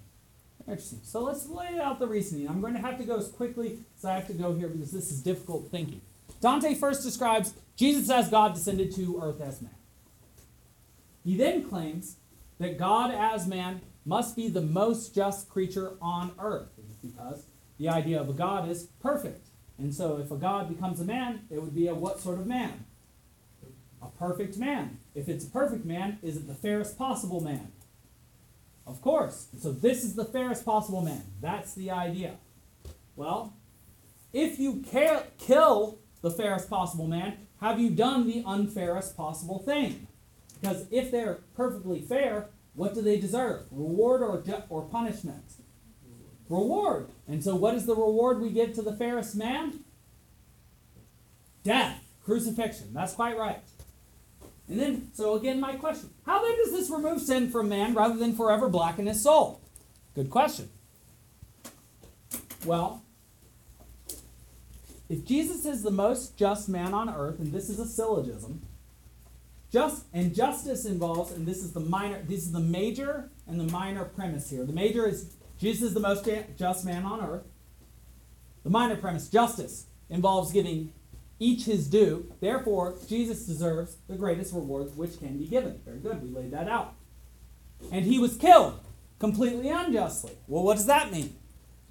Interesting. 0.67 1.01
So 1.03 1.23
let's 1.23 1.47
lay 1.47 1.79
out 1.79 1.99
the 1.99 2.07
reasoning. 2.07 2.49
I'm 2.49 2.61
going 2.61 2.75
to 2.75 2.81
have 2.81 2.99
to 2.99 3.05
go 3.05 3.17
as 3.17 3.29
quickly 3.29 3.79
as 3.99 4.05
I 4.05 4.15
have 4.15 4.27
to 4.29 4.33
go 4.33 4.55
here 4.55 4.69
because 4.69 4.91
this 4.91 5.13
is 5.13 5.21
difficult 5.21 5.71
thinking. 5.71 6.01
Dante 6.41 6.75
first 6.75 7.03
describes 7.03 7.55
Jesus 7.77 8.11
as 8.11 8.29
God 8.29 8.55
descended 8.55 8.95
to 8.97 9.21
earth 9.23 9.41
as 9.41 9.63
man. 9.63 9.76
He 11.27 11.37
then 11.37 11.69
claims 11.69 12.19
that 12.61 12.79
God 12.79 13.11
as 13.11 13.49
man 13.49 13.81
must 14.05 14.37
be 14.37 14.49
the 14.49 14.63
most 14.63 15.13
just 15.13 15.49
creature 15.49 15.95
on 16.01 16.31
earth 16.39 16.71
because 17.03 17.47
the 17.79 17.89
idea 17.89 18.21
of 18.21 18.29
a 18.29 18.33
God 18.33 18.71
is 18.71 18.85
perfect. 19.03 19.49
And 19.77 19.93
so 19.93 20.19
if 20.19 20.31
a 20.31 20.37
God 20.37 20.69
becomes 20.69 21.01
a 21.01 21.05
man, 21.05 21.41
it 21.51 21.61
would 21.61 21.75
be 21.75 21.89
a 21.89 21.95
what 21.97 22.21
sort 22.21 22.39
of 22.39 22.47
man? 22.47 22.85
A 24.01 24.07
perfect 24.07 24.57
man. 24.57 24.99
If 25.17 25.29
it's 25.29 25.45
a 25.45 25.51
perfect 25.51 25.85
man, 25.85 26.21
is 26.23 26.37
it 26.37 26.47
the 26.47 26.55
fairest 26.55 26.97
possible 26.97 27.41
man? 27.41 27.73
Of 28.87 29.03
course. 29.03 29.49
So 29.59 29.73
this 29.73 30.05
is 30.05 30.15
the 30.15 30.25
fairest 30.25 30.65
possible 30.65 31.03
man. 31.03 31.25
That's 31.41 31.75
the 31.75 31.91
idea. 31.91 32.37
Well, 33.17 33.53
if 34.33 34.61
you 34.61 34.85
kill 35.39 35.99
the 36.23 36.31
fairest 36.31 36.71
possible 36.71 37.09
man, 37.09 37.49
have 37.61 37.81
you 37.81 37.91
done 37.91 38.29
the 38.29 38.45
unfairest 38.47 39.17
possible 39.17 39.59
thing? 39.59 40.06
Because 40.61 40.87
if 40.91 41.11
they're 41.11 41.41
perfectly 41.55 42.01
fair, 42.01 42.49
what 42.75 42.95
do 42.95 43.03
they 43.03 43.19
deserve? 43.19 43.67
Reward 43.71 44.23
or, 44.23 44.43
ju- 44.43 44.63
or 44.69 44.83
punishment? 44.83 45.55
Reward. 46.49 47.09
And 47.27 47.43
so, 47.43 47.57
what 47.57 47.75
is 47.75 47.87
the 47.87 47.95
reward 47.95 48.41
we 48.41 48.51
give 48.51 48.73
to 48.75 48.83
the 48.83 48.95
fairest 48.95 49.35
man? 49.35 49.81
Death, 51.65 52.01
crucifixion. 52.25 52.93
That's 52.93 53.15
quite 53.15 53.37
right. 53.37 53.63
And 54.69 54.81
then, 54.81 55.11
so 55.15 55.35
again, 55.35 55.61
my 55.61 55.75
question 55.77 56.11
How 56.25 56.43
then 56.43 56.57
does 56.57 56.73
this 56.73 56.91
remove 56.91 57.21
sin 57.21 57.51
from 57.51 57.69
man 57.69 57.95
rather 57.95 58.17
than 58.17 58.35
forever 58.35 58.69
blacken 58.69 59.07
his 59.07 59.23
soul? 59.23 59.61
Good 60.15 60.31
question. 60.31 60.71
Well, 62.65 63.03
if 65.09 65.25
Jesus 65.25 65.67
is 65.67 65.83
the 65.83 65.91
most 65.91 66.37
just 66.37 66.69
man 66.69 66.95
on 66.95 67.09
earth, 67.09 67.39
and 67.39 67.53
this 67.53 67.69
is 67.69 67.79
a 67.79 67.87
syllogism, 67.87 68.63
just 69.77 70.07
and 70.15 70.35
justice 70.35 70.87
involves, 70.87 71.33
and 71.33 71.47
this 71.47 71.59
is 71.59 71.73
the 71.73 71.81
minor, 71.81 72.23
this 72.23 72.45
is 72.45 72.53
the 72.53 72.61
major 72.61 73.29
and 73.47 73.61
the 73.61 73.71
minor 73.71 74.07
premise 74.07 74.49
here. 74.49 74.65
The 74.65 74.73
major 74.73 75.07
is 75.07 75.35
Jesus 75.59 75.89
is 75.89 75.95
the 75.95 76.01
most 76.01 76.27
just 76.57 76.87
man 76.87 77.05
on 77.05 77.21
earth. 77.21 77.43
The 78.65 78.71
minor 78.71 78.97
premise, 78.97 79.29
justice, 79.29 79.85
involves 80.09 80.51
giving 80.51 80.95
each 81.39 81.67
his 81.67 81.89
due. 81.89 82.33
Therefore, 82.41 82.95
Jesus 83.07 83.45
deserves 83.45 83.99
the 84.09 84.17
greatest 84.17 84.55
reward 84.55 84.97
which 84.97 85.19
can 85.19 85.37
be 85.37 85.45
given. 85.45 85.79
Very 85.85 85.99
good, 85.99 86.23
we 86.23 86.31
laid 86.31 86.53
that 86.53 86.69
out. 86.71 86.95
And 87.93 88.07
he 88.07 88.19
was 88.19 88.39
killed 88.39 88.81
completely 89.19 89.69
unjustly. 89.69 90.39
Well, 90.47 90.63
what 90.63 90.79
does 90.79 90.87
that 90.87 91.13
mean? 91.13 91.37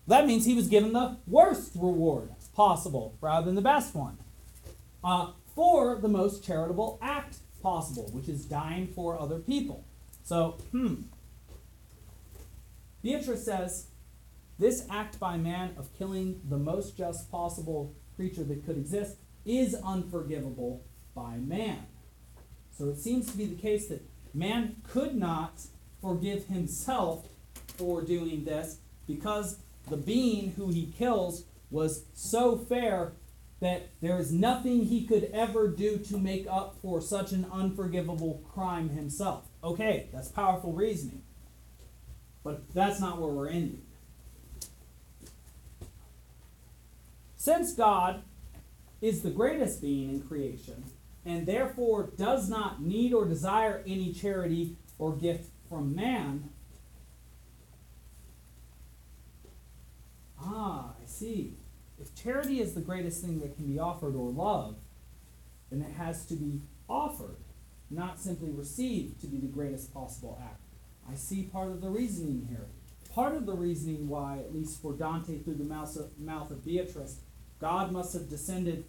That 0.08 0.26
means 0.26 0.45
he 0.45 0.56
was 0.56 0.69
given 0.69 0.91
the 0.91 1.17
worst 1.28 1.74
reward 1.76 2.30
possible 2.56 3.15
rather 3.21 3.45
than 3.45 3.54
the 3.54 3.62
best 3.62 3.93
one 3.93 4.17
uh, 5.04 5.34
for 5.54 5.98
the 5.98 6.08
most 6.08 6.43
charitable 6.43 6.98
act 7.00 7.38
possible, 7.65 8.08
which 8.12 8.30
is 8.30 8.45
dying 8.45 8.86
for 8.86 9.19
other 9.19 9.39
people. 9.39 9.84
So, 10.23 10.58
hmm. 10.69 10.93
Beatrice 13.01 13.43
says 13.43 13.88
this 14.60 14.86
act 14.88 15.19
by 15.19 15.38
man 15.38 15.71
of 15.75 15.91
killing 15.97 16.41
the 16.47 16.60
most 16.60 16.95
just 16.95 17.32
possible 17.32 17.95
creature 18.15 18.43
that 18.43 18.63
could 18.67 18.78
exist 18.78 19.17
is 19.45 19.75
unforgivable 19.84 20.84
by 21.15 21.38
man. 21.38 21.88
So 22.78 22.89
it 22.89 22.99
seems 22.99 23.32
to 23.32 23.38
be 23.38 23.45
the 23.47 23.60
case 23.60 23.88
that 23.88 24.08
man 24.36 24.75
could 24.84 25.15
not 25.15 25.62
forgive 25.99 26.45
himself 26.45 27.28
for 27.78 28.04
doing 28.04 28.45
this 28.45 28.78
because 29.08 29.58
the 29.89 29.97
being 29.97 30.51
who 30.51 30.69
he 30.69 30.93
kills 30.97 31.45
was 31.71 32.04
so 32.13 32.58
fair 32.58 33.13
that 33.65 33.89
there 33.99 34.19
is 34.19 34.32
nothing 34.32 34.86
he 34.86 35.06
could 35.06 35.23
ever 35.34 35.67
do 35.67 35.97
to 35.97 36.17
make 36.17 36.45
up 36.47 36.75
for 36.84 37.01
such 37.01 37.32
an 37.32 37.47
unforgivable 37.51 38.43
crime 38.54 38.89
himself. 38.89 39.47
Okay, 39.63 40.08
that's 40.13 40.28
powerful 40.28 40.71
reasoning. 40.71 41.23
But 42.43 42.71
that's 42.75 42.99
not 42.99 43.19
where 43.19 43.32
we're 43.32 43.49
ending. 43.49 43.82
Since 47.38 47.73
God 47.73 48.21
is 49.01 49.23
the 49.23 49.32
greatest 49.32 49.82
being 49.82 50.12
in 50.12 50.21
creation, 50.21 50.84
and 51.25 51.47
therefore 51.47 52.12
does 52.15 52.47
not 52.47 52.84
need 52.84 53.13
or 53.13 53.25
desire 53.25 53.84
any 53.88 54.13
charity 54.13 54.78
or 54.99 55.15
gift 55.15 55.49
from 55.67 55.95
man, 55.95 56.51
ah, 60.39 60.93
I 61.01 61.06
see. 61.08 61.56
If 61.99 62.13
charity 62.15 62.60
is 62.60 62.73
the 62.73 62.81
greatest 62.81 63.23
thing 63.23 63.39
that 63.39 63.55
can 63.55 63.65
be 63.65 63.79
offered 63.79 64.15
or 64.15 64.29
love, 64.29 64.75
then 65.71 65.81
it 65.81 65.93
has 65.93 66.25
to 66.25 66.36
be 66.36 66.62
offered, 66.89 67.38
not 67.89 68.19
simply 68.19 68.51
received 68.51 69.21
to 69.21 69.27
be 69.27 69.38
the 69.38 69.47
greatest 69.47 69.93
possible 69.93 70.39
act. 70.43 70.61
I 71.09 71.15
see 71.15 71.43
part 71.43 71.70
of 71.70 71.82
the 71.82 71.89
reasoning 71.89 72.47
here. 72.49 72.67
Part 73.13 73.36
of 73.36 73.45
the 73.45 73.53
reasoning 73.53 74.09
why, 74.09 74.39
at 74.39 74.53
least 74.53 74.82
for 74.82 74.93
Dante 74.93 75.39
through 75.39 75.55
the 75.55 75.63
mouth 75.63 75.95
of, 75.95 76.20
mouth 76.20 76.51
of 76.51 76.65
Beatrice, 76.65 77.20
God 77.59 77.91
must 77.91 78.13
have 78.13 78.30
descended 78.30 78.86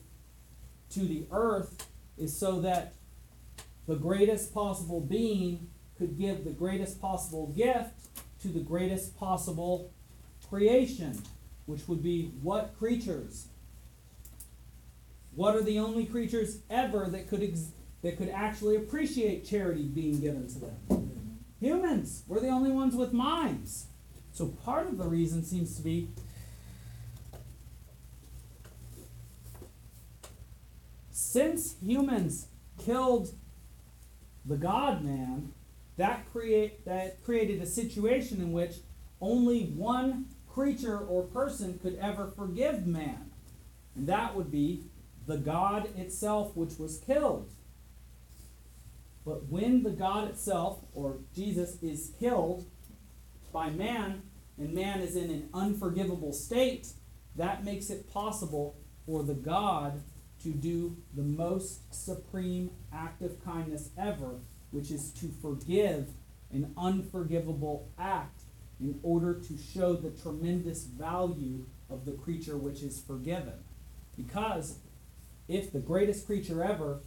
to 0.90 1.00
the 1.00 1.26
earth 1.30 1.86
is 2.18 2.36
so 2.36 2.60
that 2.60 2.94
the 3.86 3.94
greatest 3.94 4.52
possible 4.52 5.00
being 5.00 5.68
could 5.98 6.18
give 6.18 6.44
the 6.44 6.50
greatest 6.50 7.00
possible 7.00 7.48
gift 7.48 8.08
to 8.42 8.48
the 8.48 8.60
greatest 8.60 9.16
possible 9.16 9.92
creation, 10.48 11.22
which 11.66 11.86
would 11.88 12.02
be 12.02 12.32
what 12.42 12.76
creatures? 12.78 13.48
What 15.34 15.54
are 15.54 15.62
the 15.62 15.78
only 15.78 16.06
creatures 16.06 16.60
ever 16.70 17.06
that 17.10 17.28
could 17.28 17.42
ex- 17.42 17.72
that 18.02 18.16
could 18.16 18.30
actually 18.30 18.76
appreciate 18.76 19.44
charity 19.44 19.82
being 19.82 20.20
given 20.20 20.48
to 20.48 20.58
them? 20.58 21.20
Humans. 21.60 22.22
We're 22.26 22.40
the 22.40 22.48
only 22.48 22.70
ones 22.70 22.94
with 22.94 23.12
minds. 23.12 23.86
So 24.32 24.46
part 24.46 24.86
of 24.86 24.98
the 24.98 25.04
reason 25.04 25.44
seems 25.44 25.76
to 25.76 25.82
be 25.82 26.08
since 31.10 31.76
humans 31.82 32.46
killed 32.78 33.30
the 34.44 34.56
God 34.56 35.02
man, 35.04 35.52
that 35.96 36.30
create 36.32 36.84
that 36.84 37.22
created 37.24 37.60
a 37.60 37.66
situation 37.66 38.40
in 38.40 38.52
which 38.52 38.76
only 39.20 39.64
one 39.64 40.26
creature 40.56 40.98
or 40.98 41.22
person 41.22 41.78
could 41.82 41.98
ever 42.00 42.32
forgive 42.34 42.86
man. 42.86 43.30
And 43.94 44.06
that 44.06 44.34
would 44.34 44.50
be 44.50 44.84
the 45.26 45.36
God 45.36 45.86
itself 45.98 46.56
which 46.56 46.78
was 46.78 46.96
killed. 46.96 47.52
But 49.26 49.48
when 49.50 49.82
the 49.82 49.90
God 49.90 50.28
itself, 50.28 50.78
or 50.94 51.18
Jesus, 51.34 51.76
is 51.82 52.14
killed 52.18 52.64
by 53.52 53.68
man, 53.68 54.22
and 54.56 54.72
man 54.72 55.00
is 55.00 55.14
in 55.14 55.30
an 55.30 55.50
unforgivable 55.52 56.32
state, 56.32 56.88
that 57.34 57.62
makes 57.62 57.90
it 57.90 58.10
possible 58.10 58.78
for 59.04 59.24
the 59.24 59.34
God 59.34 60.02
to 60.42 60.48
do 60.52 60.96
the 61.14 61.22
most 61.22 61.92
supreme 61.92 62.70
act 62.94 63.20
of 63.20 63.44
kindness 63.44 63.90
ever, 63.98 64.40
which 64.70 64.90
is 64.90 65.10
to 65.14 65.30
forgive 65.42 66.08
an 66.50 66.72
unforgivable 66.78 67.90
act 67.98 68.45
in 68.80 68.98
order 69.02 69.34
to 69.34 69.56
show 69.56 69.94
the 69.94 70.10
tremendous 70.10 70.84
value 70.84 71.64
of 71.88 72.04
the 72.04 72.12
creature 72.12 72.56
which 72.56 72.82
is 72.82 73.00
forgiven. 73.00 73.54
Because 74.16 74.78
if 75.48 75.72
the 75.72 75.78
greatest 75.78 76.26
creature 76.26 76.62
ever 76.62 77.00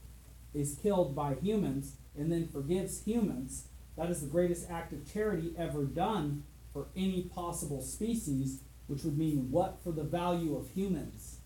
is 0.54 0.80
killed 0.82 1.16
by 1.16 1.36
humans 1.36 1.96
and 2.18 2.32
then 2.32 2.48
forgives 2.48 3.04
humans, 3.04 3.68
that 3.98 4.10
is 4.10 4.22
the 4.22 4.28
greatest 4.28 4.70
act 4.70 4.94
of 4.94 5.12
charity 5.12 5.54
ever 5.58 5.84
done 5.84 6.44
for 6.74 6.88
any 6.96 7.24
possible 7.24 7.82
species, 7.82 8.62
which 8.88 9.04
would 9.04 9.18
mean 9.18 9.52
what 9.52 9.84
for 9.84 9.92
the 9.92 10.04
value 10.04 10.56
of 10.56 10.70
humans? 10.70 11.40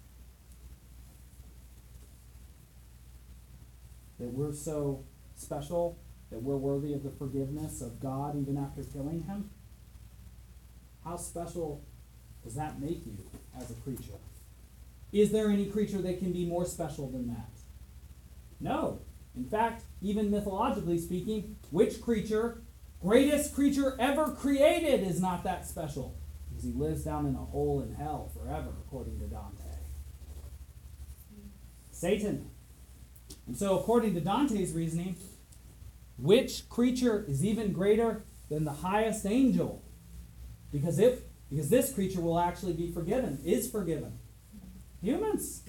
That 4.19 4.29
we're 4.29 4.53
so 4.53 5.03
special 5.35 5.97
that 6.29 6.41
we're 6.41 6.57
worthy 6.57 6.93
of 6.93 7.03
the 7.03 7.09
forgiveness 7.09 7.81
of 7.81 7.99
God 7.99 8.39
even 8.39 8.57
after 8.57 8.83
killing 8.83 9.23
him? 9.23 9.49
How 11.03 11.17
special 11.17 11.83
does 12.43 12.55
that 12.55 12.79
make 12.79 13.05
you 13.05 13.17
as 13.57 13.71
a 13.71 13.75
creature? 13.75 14.19
Is 15.11 15.31
there 15.31 15.49
any 15.49 15.65
creature 15.65 16.01
that 16.01 16.19
can 16.19 16.31
be 16.31 16.45
more 16.45 16.65
special 16.65 17.09
than 17.09 17.27
that? 17.27 17.49
No. 18.59 19.01
In 19.35 19.45
fact, 19.45 19.83
even 20.01 20.31
mythologically 20.31 20.97
speaking, 20.97 21.55
which 21.71 22.01
creature, 22.01 22.61
greatest 23.01 23.53
creature 23.53 23.95
ever 23.99 24.31
created, 24.31 25.03
is 25.05 25.21
not 25.21 25.43
that 25.43 25.67
special? 25.67 26.15
Because 26.49 26.63
he 26.63 26.71
lives 26.71 27.03
down 27.03 27.25
in 27.25 27.35
a 27.35 27.39
hole 27.39 27.81
in 27.81 27.95
hell 27.95 28.31
forever, 28.33 28.69
according 28.85 29.19
to 29.19 29.25
Dante. 29.25 29.63
Satan. 31.91 32.49
And 33.47 33.57
so, 33.57 33.79
according 33.79 34.13
to 34.15 34.21
Dante's 34.21 34.73
reasoning, 34.73 35.15
which 36.17 36.69
creature 36.69 37.25
is 37.27 37.43
even 37.43 37.73
greater 37.73 38.23
than 38.49 38.65
the 38.65 38.71
highest 38.71 39.25
angel? 39.25 39.83
Because 40.73 40.99
if 40.99 41.19
because 41.49 41.69
this 41.69 41.93
creature 41.93 42.19
will 42.19 42.39
actually 42.39 42.73
be 42.73 42.91
forgiven, 42.91 43.39
is 43.45 43.69
forgiven. 43.69 44.17
Humans. 45.01 45.61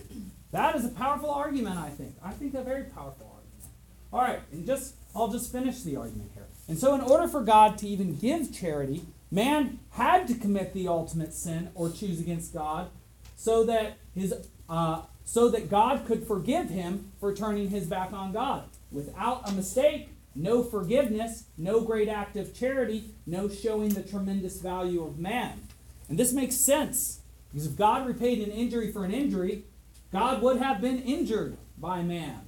That 0.50 0.74
is 0.76 0.84
a 0.84 0.88
powerful 0.88 1.30
argument, 1.30 1.76
I 1.76 1.90
think. 1.90 2.14
I 2.24 2.30
think 2.30 2.54
a 2.54 2.62
very 2.62 2.84
powerful 2.84 3.26
argument. 3.26 3.74
All 4.12 4.20
right, 4.20 4.40
and 4.50 4.64
just 4.64 4.94
I'll 5.14 5.28
just 5.28 5.52
finish 5.52 5.82
the 5.82 5.96
argument 5.96 6.30
here. 6.34 6.46
And 6.68 6.78
so 6.78 6.94
in 6.94 7.02
order 7.02 7.28
for 7.28 7.42
God 7.42 7.76
to 7.78 7.88
even 7.88 8.16
give 8.16 8.52
charity, 8.52 9.02
man 9.30 9.78
had 9.90 10.26
to 10.28 10.34
commit 10.34 10.72
the 10.72 10.88
ultimate 10.88 11.34
sin 11.34 11.70
or 11.74 11.90
choose 11.90 12.18
against 12.18 12.54
God 12.54 12.88
so 13.36 13.64
that 13.64 13.98
his 14.14 14.32
uh, 14.68 15.02
so 15.24 15.48
that 15.50 15.68
God 15.68 16.06
could 16.06 16.26
forgive 16.26 16.70
him 16.70 17.12
for 17.20 17.34
turning 17.34 17.68
his 17.68 17.86
back 17.86 18.12
on 18.12 18.32
God. 18.32 18.64
Without 18.90 19.48
a 19.48 19.52
mistake, 19.52 20.08
no 20.34 20.62
forgiveness, 20.62 21.44
no 21.56 21.80
great 21.80 22.08
act 22.08 22.36
of 22.36 22.54
charity, 22.54 23.10
no 23.26 23.48
showing 23.48 23.90
the 23.90 24.02
tremendous 24.02 24.60
value 24.60 25.04
of 25.04 25.18
man. 25.18 25.60
And 26.08 26.18
this 26.18 26.32
makes 26.32 26.56
sense 26.56 27.20
because 27.52 27.66
if 27.66 27.76
God 27.76 28.06
repaid 28.06 28.40
an 28.40 28.50
injury 28.50 28.90
for 28.90 29.04
an 29.04 29.12
injury, 29.12 29.64
God 30.12 30.42
would 30.42 30.58
have 30.58 30.80
been 30.80 31.02
injured 31.02 31.56
by 31.78 32.02
man. 32.02 32.40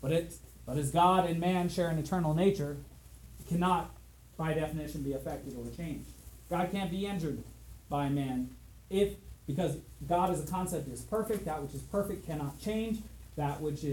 But 0.00 0.12
it 0.12 0.34
but 0.66 0.78
as 0.78 0.90
God 0.90 1.28
and 1.28 1.38
man 1.38 1.68
share 1.68 1.88
an 1.88 1.98
eternal 1.98 2.34
nature, 2.34 2.76
it 3.38 3.48
cannot 3.48 3.94
by 4.36 4.52
definition 4.52 5.02
be 5.02 5.12
affected 5.12 5.54
or 5.56 5.64
changed. 5.76 6.10
God 6.50 6.70
can't 6.70 6.90
be 6.90 7.06
injured 7.06 7.42
by 7.88 8.08
man 8.08 8.50
if 8.90 9.14
because 9.46 9.76
God 10.06 10.30
as 10.30 10.42
a 10.42 10.46
concept 10.46 10.88
is 10.88 11.00
perfect, 11.02 11.44
that 11.44 11.62
which 11.62 11.74
is 11.74 11.82
perfect 11.82 12.26
cannot 12.26 12.60
change, 12.60 12.98
that 13.36 13.60
which 13.60 13.84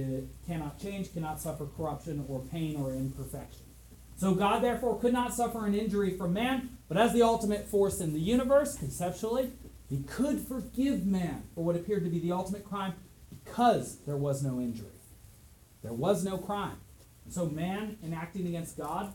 cannot 0.47 0.79
change 0.79 1.13
cannot 1.13 1.39
suffer 1.39 1.67
corruption 1.77 2.25
or 2.27 2.39
pain 2.39 2.75
or 2.77 2.91
imperfection. 2.91 3.61
So 4.15 4.33
God 4.33 4.63
therefore 4.63 4.99
could 4.99 5.13
not 5.13 5.33
suffer 5.33 5.65
an 5.65 5.73
injury 5.73 6.15
from 6.17 6.33
man, 6.33 6.77
but 6.87 6.97
as 6.97 7.13
the 7.13 7.23
ultimate 7.23 7.67
force 7.67 7.99
in 7.99 8.13
the 8.13 8.19
universe, 8.19 8.77
conceptually, 8.77 9.51
he 9.89 10.03
could 10.03 10.39
forgive 10.39 11.05
man 11.05 11.43
for 11.53 11.63
what 11.63 11.75
appeared 11.75 12.03
to 12.05 12.09
be 12.09 12.19
the 12.19 12.31
ultimate 12.31 12.63
crime 12.63 12.93
because 13.29 13.97
there 14.05 14.15
was 14.15 14.41
no 14.41 14.59
injury. 14.59 14.87
There 15.81 15.93
was 15.93 16.23
no 16.23 16.37
crime. 16.37 16.77
So 17.29 17.47
man, 17.47 17.97
in 18.01 18.13
acting 18.13 18.47
against 18.47 18.77
God, 18.77 19.13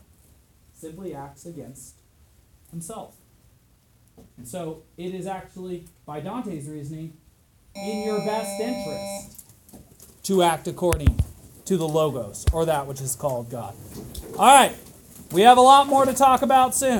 simply 0.73 1.15
acts 1.15 1.45
against 1.45 1.95
himself. 2.69 3.15
And 4.37 4.47
so 4.47 4.83
it 4.97 5.15
is 5.15 5.25
actually, 5.25 5.85
by 6.05 6.19
Dante's 6.19 6.67
reasoning, 6.67 7.17
in 7.75 8.05
your 8.05 8.19
best 8.25 8.59
interest 8.59 9.48
to 10.29 10.43
act 10.43 10.67
according 10.67 11.19
to 11.65 11.75
the 11.75 11.87
Logos, 11.87 12.45
or 12.53 12.63
that 12.63 12.85
which 12.85 13.01
is 13.01 13.15
called 13.15 13.49
God. 13.49 13.73
All 14.37 14.45
right, 14.45 14.75
we 15.31 15.41
have 15.41 15.57
a 15.57 15.61
lot 15.61 15.87
more 15.87 16.05
to 16.05 16.13
talk 16.13 16.43
about 16.43 16.75
soon. 16.75 16.97